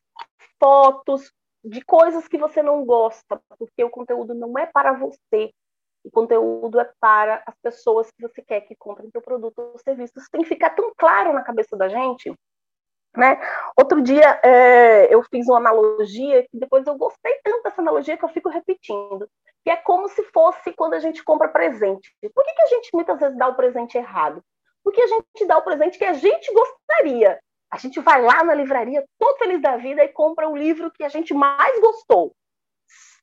fotos 0.58 1.32
de 1.64 1.84
coisas 1.84 2.26
que 2.26 2.38
você 2.38 2.62
não 2.62 2.84
gosta, 2.84 3.40
porque 3.58 3.84
o 3.84 3.90
conteúdo 3.90 4.34
não 4.34 4.58
é 4.58 4.66
para 4.66 4.92
você. 4.92 5.52
O 6.04 6.10
conteúdo 6.10 6.80
é 6.80 6.92
para 6.98 7.42
as 7.46 7.54
pessoas 7.62 8.10
que 8.10 8.22
você 8.22 8.42
quer 8.42 8.62
que 8.62 8.74
comprem 8.74 9.10
seu 9.10 9.22
produto 9.22 9.58
ou 9.60 9.78
serviço. 9.78 10.14
Isso 10.16 10.28
tem 10.30 10.42
que 10.42 10.48
ficar 10.48 10.70
tão 10.70 10.92
claro 10.96 11.32
na 11.32 11.42
cabeça 11.42 11.76
da 11.76 11.88
gente. 11.88 12.34
Né? 13.14 13.38
Outro 13.76 14.00
dia 14.00 14.40
é, 14.42 15.14
eu 15.14 15.22
fiz 15.24 15.46
uma 15.46 15.58
analogia 15.58 16.46
que 16.50 16.58
depois 16.58 16.86
eu 16.86 16.96
gostei 16.96 17.34
tanto 17.44 17.62
dessa 17.64 17.82
analogia 17.82 18.16
que 18.16 18.24
eu 18.24 18.28
fico 18.30 18.48
repetindo 18.48 19.28
que 19.64 19.70
é 19.70 19.76
como 19.76 20.08
se 20.08 20.22
fosse 20.24 20.72
quando 20.72 20.94
a 20.94 20.98
gente 20.98 21.22
compra 21.22 21.48
presente. 21.48 22.14
Por 22.34 22.44
que, 22.44 22.52
que 22.52 22.62
a 22.62 22.66
gente 22.66 22.90
muitas 22.92 23.18
vezes 23.18 23.36
dá 23.38 23.48
o 23.48 23.54
presente 23.54 23.96
errado? 23.96 24.42
Porque 24.82 25.00
a 25.00 25.06
gente 25.06 25.46
dá 25.46 25.58
o 25.58 25.62
presente 25.62 25.98
que 25.98 26.04
a 26.04 26.12
gente 26.12 26.52
gostaria. 26.52 27.40
A 27.70 27.78
gente 27.78 28.00
vai 28.00 28.20
lá 28.20 28.42
na 28.44 28.54
livraria, 28.54 29.04
todo 29.18 29.38
feliz 29.38 29.62
da 29.62 29.76
vida, 29.76 30.04
e 30.04 30.08
compra 30.08 30.48
o 30.48 30.56
livro 30.56 30.90
que 30.90 31.04
a 31.04 31.08
gente 31.08 31.32
mais 31.32 31.80
gostou, 31.80 32.34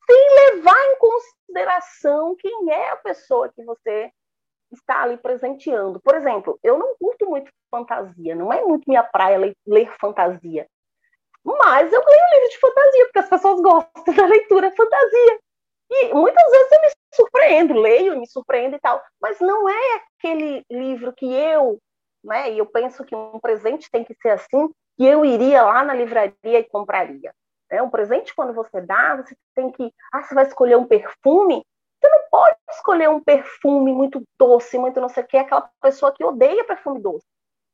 sem 0.09 0.55
levar 0.55 0.81
em 0.87 0.97
consideração 0.97 2.35
quem 2.37 2.71
é 2.71 2.89
a 2.89 2.95
pessoa 2.95 3.49
que 3.49 3.63
você 3.63 4.11
está 4.71 5.03
ali 5.03 5.17
presenteando. 5.17 5.99
Por 5.99 6.15
exemplo, 6.15 6.59
eu 6.63 6.77
não 6.77 6.95
curto 6.99 7.29
muito 7.29 7.51
fantasia, 7.69 8.35
não 8.35 8.51
é 8.51 8.63
muito 8.63 8.85
minha 8.87 9.03
praia 9.03 9.37
ler, 9.37 9.53
ler 9.65 9.93
fantasia. 9.99 10.67
Mas 11.43 11.91
eu 11.91 12.03
leio 12.05 12.33
livro 12.33 12.49
de 12.49 12.59
fantasia, 12.59 13.05
porque 13.05 13.19
as 13.19 13.29
pessoas 13.29 13.61
gostam 13.61 14.03
da 14.15 14.25
leitura 14.25 14.71
fantasia. 14.75 15.39
E 15.91 16.13
muitas 16.13 16.51
vezes 16.51 16.71
eu 16.71 16.81
me 16.81 16.87
surpreendo, 17.15 17.73
leio, 17.73 18.19
me 18.19 18.27
surpreendo 18.27 18.75
e 18.75 18.79
tal, 18.79 19.01
mas 19.19 19.39
não 19.39 19.67
é 19.67 20.03
aquele 20.17 20.63
livro 20.69 21.11
que 21.13 21.25
eu, 21.25 21.79
né, 22.23 22.51
e 22.51 22.59
eu 22.59 22.65
penso 22.65 23.03
que 23.03 23.15
um 23.15 23.39
presente 23.39 23.89
tem 23.89 24.03
que 24.03 24.13
ser 24.21 24.29
assim, 24.29 24.69
que 24.95 25.05
eu 25.05 25.25
iria 25.25 25.63
lá 25.63 25.83
na 25.83 25.95
livraria 25.95 26.33
e 26.43 26.63
compraria. 26.63 27.33
É 27.71 27.81
um 27.81 27.89
presente 27.89 28.35
quando 28.35 28.53
você 28.53 28.81
dá, 28.81 29.15
você 29.15 29.35
tem 29.55 29.71
que, 29.71 29.91
ah, 30.11 30.21
você 30.21 30.35
vai 30.35 30.45
escolher 30.45 30.77
um 30.77 30.85
perfume, 30.85 31.63
você 31.99 32.09
não 32.09 32.29
pode 32.31 32.57
escolher 32.71 33.09
um 33.09 33.21
perfume 33.21 33.91
muito 33.91 34.23
doce, 34.37 34.77
muito 34.77 35.01
não 35.01 35.09
sei 35.09 35.23
o 35.23 35.27
que, 35.27 35.37
aquela 35.37 35.69
pessoa 35.81 36.13
que 36.13 36.23
odeia 36.23 36.63
perfume 36.65 37.01
doce. 37.01 37.25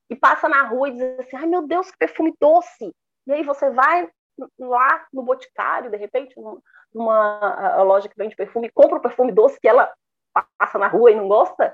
E 0.09 0.15
passa 0.15 0.49
na 0.49 0.63
rua 0.63 0.89
e 0.89 0.93
diz 0.93 1.19
assim, 1.19 1.37
ai 1.37 1.45
meu 1.45 1.67
Deus, 1.67 1.91
que 1.91 1.97
perfume 1.97 2.33
doce. 2.39 2.91
E 3.27 3.31
aí 3.31 3.43
você 3.43 3.69
vai 3.69 4.09
lá 4.59 5.07
no 5.13 5.23
boticário, 5.23 5.89
de 5.89 5.97
repente, 5.97 6.35
numa 6.93 7.83
loja 7.83 8.09
que 8.09 8.17
vende 8.17 8.35
perfume, 8.35 8.71
compra 8.71 8.97
o 8.97 9.01
perfume 9.01 9.31
doce 9.31 9.59
que 9.59 9.67
ela 9.67 9.93
passa 10.57 10.77
na 10.77 10.87
rua 10.87 11.11
e 11.11 11.15
não 11.15 11.27
gosta, 11.27 11.73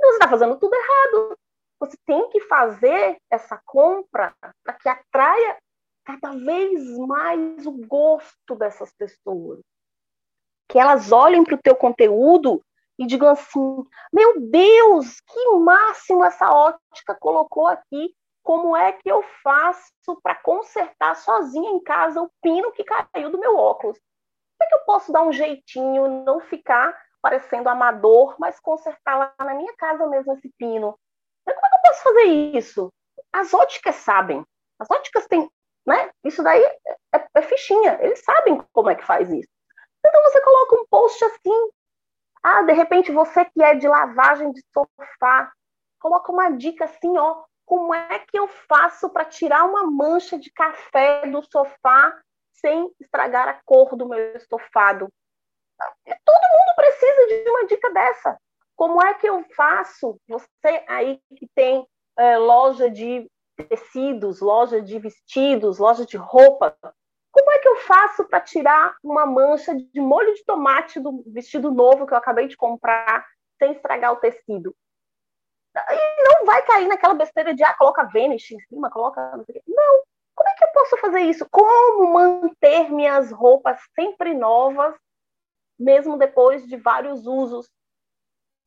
você 0.00 0.14
está 0.14 0.28
fazendo 0.28 0.58
tudo 0.58 0.74
errado. 0.74 1.38
Você 1.80 1.96
tem 2.06 2.28
que 2.30 2.40
fazer 2.42 3.18
essa 3.30 3.60
compra 3.64 4.34
para 4.62 4.74
que 4.74 4.88
atraia 4.88 5.56
cada 6.04 6.32
vez 6.32 6.98
mais 6.98 7.66
o 7.66 7.72
gosto 7.86 8.54
dessas 8.56 8.92
pessoas. 8.94 9.60
Que 10.70 10.78
elas 10.78 11.12
olhem 11.12 11.44
para 11.44 11.56
o 11.56 11.62
teu 11.62 11.74
conteúdo 11.74 12.62
e 12.98 13.06
digam 13.06 13.28
assim: 13.28 13.84
meu 14.12 14.40
Deus, 14.40 15.20
que 15.20 15.50
máximo 15.56 16.24
essa 16.24 16.50
ótica 16.50 17.14
colocou 17.18 17.66
aqui 17.66 18.14
como 18.42 18.76
é 18.76 18.92
que 18.92 19.10
eu 19.10 19.22
faço 19.42 19.92
para 20.22 20.34
consertar 20.34 21.14
sozinha 21.14 21.70
em 21.70 21.80
casa 21.80 22.22
o 22.22 22.30
pino 22.42 22.72
que 22.72 22.84
caiu 22.84 23.30
do 23.30 23.38
meu 23.38 23.56
óculos? 23.56 23.98
Como 23.98 24.62
é 24.62 24.66
que 24.66 24.74
eu 24.74 24.84
posso 24.84 25.12
dar 25.12 25.22
um 25.22 25.32
jeitinho, 25.32 26.24
não 26.24 26.40
ficar 26.40 26.98
parecendo 27.22 27.68
amador, 27.68 28.36
mas 28.38 28.58
consertar 28.58 29.16
lá 29.16 29.34
na 29.40 29.54
minha 29.54 29.74
casa 29.76 30.06
mesmo 30.06 30.32
esse 30.32 30.50
pino? 30.58 30.98
Como 31.44 31.66
é 31.66 31.68
que 31.68 31.76
eu 31.76 31.80
posso 31.84 32.02
fazer 32.02 32.24
isso? 32.24 32.92
As 33.32 33.52
óticas 33.52 33.96
sabem. 33.96 34.44
As 34.78 34.90
óticas 34.90 35.26
têm, 35.26 35.48
né? 35.86 36.10
Isso 36.24 36.42
daí 36.42 36.62
é, 36.62 37.26
é 37.34 37.42
fichinha. 37.42 37.98
Eles 38.02 38.22
sabem 38.24 38.62
como 38.72 38.90
é 38.90 38.94
que 38.94 39.04
faz 39.04 39.30
isso. 39.30 39.48
Então 40.04 40.22
você 40.22 40.40
coloca 40.42 40.76
um 40.76 40.86
post 40.86 41.24
assim. 41.24 41.70
Ah, 42.42 42.62
de 42.62 42.72
repente 42.72 43.12
você 43.12 43.44
que 43.44 43.62
é 43.62 43.74
de 43.74 43.86
lavagem 43.86 44.50
de 44.52 44.62
sofá, 44.72 45.52
coloca 45.98 46.32
uma 46.32 46.50
dica 46.50 46.86
assim, 46.86 47.18
ó 47.18 47.44
como 47.70 47.94
é 47.94 48.18
que 48.18 48.36
eu 48.36 48.48
faço 48.48 49.08
para 49.10 49.24
tirar 49.24 49.64
uma 49.64 49.88
mancha 49.88 50.36
de 50.36 50.50
café 50.50 51.24
do 51.28 51.40
sofá 51.40 52.20
sem 52.52 52.92
estragar 52.98 53.48
a 53.48 53.60
cor 53.64 53.94
do 53.94 54.08
meu 54.08 54.36
estofado? 54.36 55.08
Todo 55.78 56.50
mundo 56.50 56.74
precisa 56.74 57.26
de 57.28 57.48
uma 57.48 57.66
dica 57.66 57.92
dessa. 57.92 58.36
Como 58.74 59.00
é 59.00 59.14
que 59.14 59.28
eu 59.28 59.44
faço? 59.54 60.20
Você 60.26 60.84
aí 60.88 61.20
que 61.36 61.46
tem 61.54 61.86
é, 62.18 62.36
loja 62.38 62.90
de 62.90 63.30
tecidos, 63.56 64.40
loja 64.40 64.82
de 64.82 64.98
vestidos, 64.98 65.78
loja 65.78 66.04
de 66.04 66.16
roupa, 66.16 66.76
como 67.32 67.50
é 67.52 67.58
que 67.58 67.68
eu 67.68 67.76
faço 67.76 68.24
para 68.24 68.40
tirar 68.40 68.96
uma 69.02 69.24
mancha 69.24 69.74
de 69.74 70.00
molho 70.00 70.34
de 70.34 70.44
tomate 70.44 70.98
do 70.98 71.22
vestido 71.26 71.70
novo 71.70 72.06
que 72.06 72.12
eu 72.12 72.18
acabei 72.18 72.48
de 72.48 72.56
comprar 72.56 73.24
sem 73.58 73.72
estragar 73.72 74.12
o 74.12 74.16
tecido? 74.16 74.74
E 75.76 76.24
não 76.24 76.44
vai 76.44 76.64
cair 76.66 76.88
naquela 76.88 77.14
besteira 77.14 77.54
de, 77.54 77.62
ah, 77.62 77.74
coloca 77.74 78.08
Vanish 78.12 78.50
em 78.50 78.60
cima, 78.60 78.90
coloca. 78.90 79.20
Não. 79.66 80.02
Como 80.34 80.48
é 80.48 80.54
que 80.54 80.64
eu 80.64 80.72
posso 80.72 80.96
fazer 80.96 81.20
isso? 81.20 81.46
Como 81.50 82.12
manter 82.12 82.90
minhas 82.90 83.30
roupas 83.30 83.78
sempre 83.94 84.34
novas, 84.34 84.96
mesmo 85.78 86.18
depois 86.18 86.66
de 86.66 86.76
vários 86.76 87.26
usos? 87.26 87.70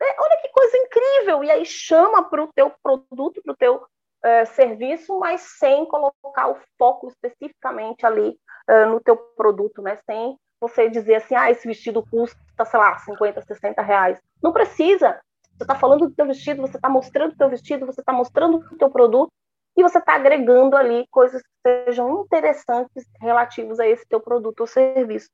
É, 0.02 0.22
olha 0.22 0.42
que 0.42 0.50
coisa 0.50 0.78
incrível! 0.78 1.44
E 1.44 1.52
aí 1.52 1.66
chama 1.66 2.30
para 2.30 2.44
o 2.44 2.54
teu 2.54 2.74
produto, 2.82 3.42
para 3.44 3.54
o 3.54 3.58
teu 3.58 3.86
é, 4.24 4.46
serviço, 4.46 5.20
mas 5.20 5.42
sem 5.42 5.86
colocar 5.86 6.50
o 6.50 6.60
foco 6.78 7.10
especificamente 7.10 8.06
ali 8.06 8.40
uh, 8.70 8.90
no 8.90 9.00
teu 9.00 9.16
produto, 9.16 9.82
né? 9.82 9.98
Sem 10.06 10.38
você 10.60 10.90
dizer 10.90 11.16
assim, 11.16 11.36
ah, 11.36 11.52
esse 11.52 11.68
vestido 11.68 12.06
custa, 12.10 12.38
sei 12.66 12.80
lá, 12.80 12.98
50, 12.98 13.42
60 13.42 13.82
reais. 13.82 14.20
Não 14.42 14.54
precisa. 14.54 15.20
Você 15.58 15.64
está 15.64 15.76
falando 15.76 16.08
do 16.08 16.16
teu 16.16 16.26
vestido, 16.26 16.62
você 16.62 16.78
está 16.78 16.90
mostrando 16.90 17.34
o 17.34 17.38
teu 17.38 17.50
vestido, 17.50 17.86
você 17.86 18.02
está 18.02 18.14
mostrando 18.14 18.58
o 18.58 18.78
teu 18.78 18.90
produto 18.90 19.32
e 19.76 19.84
você 19.84 19.98
está 19.98 20.16
agregando 20.16 20.76
ali 20.76 21.06
coisas 21.12 21.42
que 21.42 21.50
sejam 21.86 22.24
interessantes 22.24 23.06
relativos 23.20 23.80
a 23.80 23.88
esse 23.88 24.06
teu 24.08 24.20
produto 24.20 24.62
ou 24.62 24.68
serviço. 24.68 25.30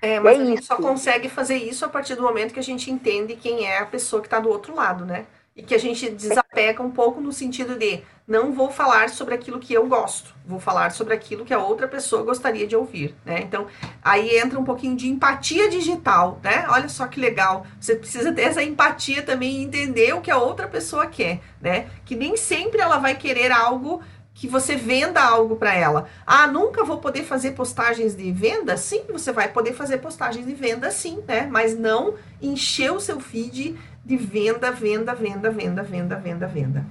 É, 0.00 0.20
mas 0.20 0.38
é 0.38 0.42
a 0.42 0.44
gente 0.44 0.58
isso. 0.60 0.68
só 0.68 0.76
consegue 0.76 1.28
fazer 1.28 1.56
isso 1.56 1.84
a 1.84 1.88
partir 1.88 2.14
do 2.14 2.22
momento 2.22 2.54
que 2.54 2.60
a 2.60 2.62
gente 2.62 2.90
entende 2.90 3.34
quem 3.34 3.66
é 3.66 3.78
a 3.78 3.86
pessoa 3.86 4.22
que 4.22 4.28
está 4.28 4.38
do 4.38 4.48
outro 4.48 4.74
lado, 4.74 5.04
né? 5.04 5.26
E 5.58 5.62
que 5.62 5.74
a 5.74 5.78
gente 5.78 6.08
desapega 6.08 6.80
um 6.80 6.90
pouco 6.92 7.20
no 7.20 7.32
sentido 7.32 7.76
de 7.76 8.00
não 8.28 8.52
vou 8.52 8.70
falar 8.70 9.08
sobre 9.08 9.34
aquilo 9.34 9.58
que 9.58 9.74
eu 9.74 9.88
gosto, 9.88 10.32
vou 10.46 10.60
falar 10.60 10.92
sobre 10.92 11.14
aquilo 11.14 11.44
que 11.44 11.52
a 11.52 11.58
outra 11.58 11.88
pessoa 11.88 12.22
gostaria 12.22 12.64
de 12.64 12.76
ouvir, 12.76 13.12
né? 13.24 13.40
Então, 13.40 13.66
aí 14.00 14.38
entra 14.38 14.56
um 14.56 14.62
pouquinho 14.62 14.94
de 14.94 15.08
empatia 15.08 15.68
digital, 15.68 16.38
né? 16.44 16.64
Olha 16.68 16.88
só 16.88 17.08
que 17.08 17.18
legal. 17.18 17.66
Você 17.80 17.96
precisa 17.96 18.32
ter 18.32 18.42
essa 18.42 18.62
empatia 18.62 19.20
também 19.20 19.56
e 19.56 19.64
entender 19.64 20.14
o 20.14 20.20
que 20.20 20.30
a 20.30 20.38
outra 20.38 20.68
pessoa 20.68 21.06
quer, 21.06 21.40
né? 21.60 21.88
Que 22.04 22.14
nem 22.14 22.36
sempre 22.36 22.80
ela 22.80 22.98
vai 22.98 23.16
querer 23.16 23.50
algo 23.50 24.00
que 24.38 24.46
você 24.46 24.76
venda 24.76 25.20
algo 25.20 25.56
para 25.56 25.74
ela. 25.74 26.06
Ah, 26.24 26.46
nunca 26.46 26.84
vou 26.84 26.98
poder 26.98 27.24
fazer 27.24 27.52
postagens 27.52 28.14
de 28.14 28.30
venda? 28.30 28.76
Sim, 28.76 29.02
você 29.10 29.32
vai 29.32 29.48
poder 29.48 29.72
fazer 29.72 29.98
postagens 29.98 30.46
de 30.46 30.54
venda 30.54 30.92
sim, 30.92 31.20
né? 31.26 31.48
Mas 31.50 31.76
não 31.76 32.14
encher 32.40 32.92
o 32.92 33.00
seu 33.00 33.18
feed 33.18 33.76
de 34.08 34.16
venda, 34.16 34.70
venda, 34.70 35.14
venda, 35.14 35.50
venda, 35.50 35.82
venda, 35.82 36.16
venda, 36.16 36.46
venda. 36.46 36.86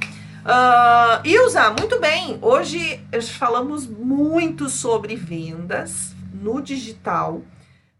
Uh, 0.45 1.27
Ilza, 1.27 1.71
muito 1.71 1.99
bem. 1.99 2.37
Hoje 2.43 3.01
falamos 3.39 3.87
muito 3.87 4.69
sobre 4.69 5.15
vendas 5.15 6.13
no 6.31 6.61
digital. 6.61 7.41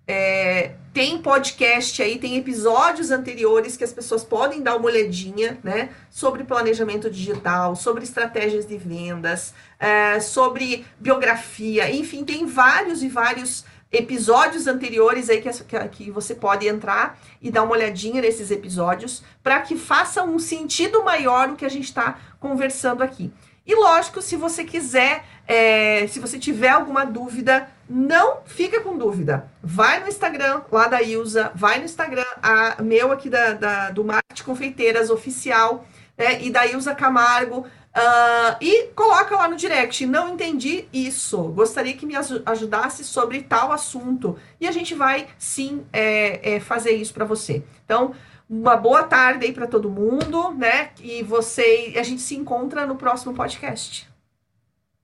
É, 0.07 0.75
tem 0.93 1.17
podcast 1.17 2.01
aí, 2.01 2.19
tem 2.19 2.37
episódios 2.37 3.09
anteriores 3.09 3.75
que 3.75 3.83
as 3.83 3.91
pessoas 3.91 4.23
podem 4.23 4.61
dar 4.61 4.75
uma 4.75 4.85
olhadinha, 4.85 5.57
né? 5.63 5.89
Sobre 6.11 6.43
planejamento 6.43 7.09
digital, 7.09 7.75
sobre 7.75 8.03
estratégias 8.03 8.67
de 8.67 8.77
vendas, 8.77 9.51
é, 9.79 10.19
sobre 10.19 10.85
biografia, 10.99 11.91
enfim, 11.91 12.23
tem 12.23 12.45
vários 12.45 13.01
e 13.01 13.09
vários 13.09 13.65
episódios 13.91 14.67
anteriores 14.67 15.29
aí 15.29 15.41
que, 15.41 15.49
que 15.89 16.11
você 16.11 16.35
pode 16.35 16.67
entrar 16.67 17.19
e 17.41 17.49
dar 17.49 17.63
uma 17.63 17.73
olhadinha 17.73 18.21
nesses 18.21 18.51
episódios 18.51 19.23
para 19.41 19.61
que 19.61 19.77
faça 19.77 20.23
um 20.23 20.39
sentido 20.39 21.03
maior 21.03 21.49
o 21.49 21.55
que 21.55 21.65
a 21.65 21.69
gente 21.69 21.85
está 21.85 22.19
conversando 22.39 23.01
aqui. 23.01 23.31
E 23.65 23.75
lógico, 23.75 24.21
se 24.21 24.37
você 24.37 24.63
quiser, 24.63 25.25
é, 25.45 26.07
se 26.07 26.21
você 26.21 26.39
tiver 26.39 26.69
alguma 26.69 27.05
dúvida, 27.05 27.67
não 27.89 28.37
fica 28.45 28.79
com 28.79 28.97
dúvida. 28.97 29.51
Vai 29.61 29.99
no 29.99 30.07
Instagram 30.07 30.61
lá 30.71 30.87
da 30.87 31.01
Ilza, 31.01 31.51
vai 31.53 31.77
no 31.77 31.83
Instagram 31.83 32.25
a, 32.41 32.81
meu 32.81 33.11
aqui 33.11 33.29
da, 33.29 33.53
da 33.53 33.89
do 33.91 34.05
Marketing 34.05 34.43
Confeiteiras 34.43 35.09
Oficial 35.09 35.85
né, 36.17 36.41
e 36.41 36.49
da 36.49 36.65
Ilza 36.65 36.95
Camargo. 36.95 37.65
Uh, 37.97 38.55
e 38.61 38.89
coloca 38.89 39.35
lá 39.35 39.47
no 39.47 39.55
direct, 39.55 40.05
não 40.05 40.29
entendi 40.29 40.87
isso, 40.93 41.41
gostaria 41.49 41.97
que 41.97 42.05
me 42.05 42.13
ajudasse 42.45 43.03
sobre 43.03 43.41
tal 43.41 43.71
assunto. 43.71 44.37
E 44.61 44.67
a 44.67 44.71
gente 44.71 44.93
vai 44.93 45.27
sim 45.39 45.83
é, 45.91 46.57
é, 46.57 46.59
fazer 46.59 46.91
isso 46.91 47.11
para 47.11 47.25
você. 47.25 47.63
Então, 47.83 48.13
uma 48.47 48.77
boa 48.77 49.01
tarde 49.03 49.47
aí 49.47 49.51
para 49.51 49.65
todo 49.65 49.89
mundo, 49.89 50.51
né? 50.51 50.91
E 51.01 51.23
você, 51.23 51.95
a 51.97 52.03
gente 52.03 52.21
se 52.21 52.35
encontra 52.35 52.85
no 52.85 52.97
próximo 52.97 53.33
podcast. 53.33 54.07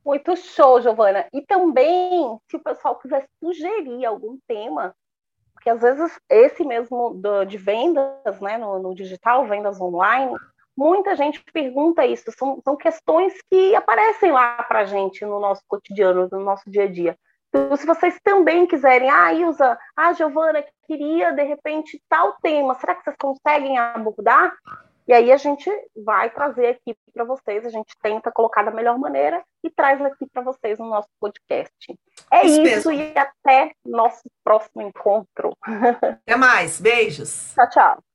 Muito 0.06 0.36
show, 0.36 0.80
Giovana. 0.80 1.26
E 1.34 1.42
também, 1.42 2.38
se 2.48 2.58
o 2.58 2.60
pessoal 2.60 2.96
quiser 2.98 3.28
sugerir 3.40 4.06
algum 4.06 4.38
tema, 4.48 4.94
porque 5.54 5.70
às 5.70 5.82
vezes 5.82 6.20
esse 6.30 6.64
mesmo 6.64 7.16
do, 7.16 7.44
de 7.44 7.58
vendas, 7.58 8.40
né, 8.40 8.58
no, 8.60 8.78
no 8.80 8.94
digital, 8.94 9.48
vendas 9.48 9.82
online, 9.82 10.36
muita 10.78 11.16
gente 11.16 11.44
pergunta 11.52 12.06
isso, 12.06 12.32
são, 12.38 12.62
são 12.64 12.76
questões 12.76 13.34
que 13.50 13.76
aparecem 13.76 14.32
lá 14.32 14.64
para 14.64 14.80
a 14.80 14.86
gente 14.86 15.26
no 15.26 15.40
nosso 15.40 15.62
cotidiano, 15.68 16.28
no 16.32 16.40
nosso 16.40 16.70
dia 16.70 16.84
a 16.84 16.88
dia. 16.88 17.18
Então, 17.50 17.76
se 17.76 17.86
vocês 17.86 18.20
também 18.24 18.66
quiserem, 18.66 19.10
ah, 19.10 19.32
Ilza, 19.32 19.78
ah, 19.96 20.12
Giovana, 20.14 20.66
queria 20.88 21.32
de 21.32 21.44
repente 21.44 22.02
tal 22.10 22.36
tema, 22.42 22.74
será 22.76 22.96
que 22.96 23.04
vocês 23.04 23.16
conseguem 23.20 23.78
abordar? 23.78 24.54
E 25.08 25.14
aí 25.14 25.32
a 25.32 25.38
gente 25.38 25.70
vai 26.04 26.30
trazer 26.30 26.68
aqui 26.68 26.98
para 27.14 27.26
vocês, 27.26 27.66
a 27.66 27.70
gente 27.70 27.94
tenta 28.02 28.32
colocar 28.32 28.64
da 28.64 28.72
melhor 28.72 28.98
maneira 28.98 29.44
e 29.64 29.70
traz 29.70 30.02
aqui 30.02 30.26
para 30.32 30.42
vocês 30.42 30.80
no 30.80 30.90
nosso 30.90 31.10
podcast. 31.20 31.74
É 32.32 32.46
isso, 32.46 32.62
isso 32.62 32.92
e 32.92 33.14
até 33.18 33.72
nosso 33.86 34.24
próximo 34.44 34.82
encontro. 34.82 35.56
Até 35.62 36.36
mais, 36.38 36.80
beijos. 36.80 37.54
Tchau, 37.54 37.70
tchau. 37.70 38.13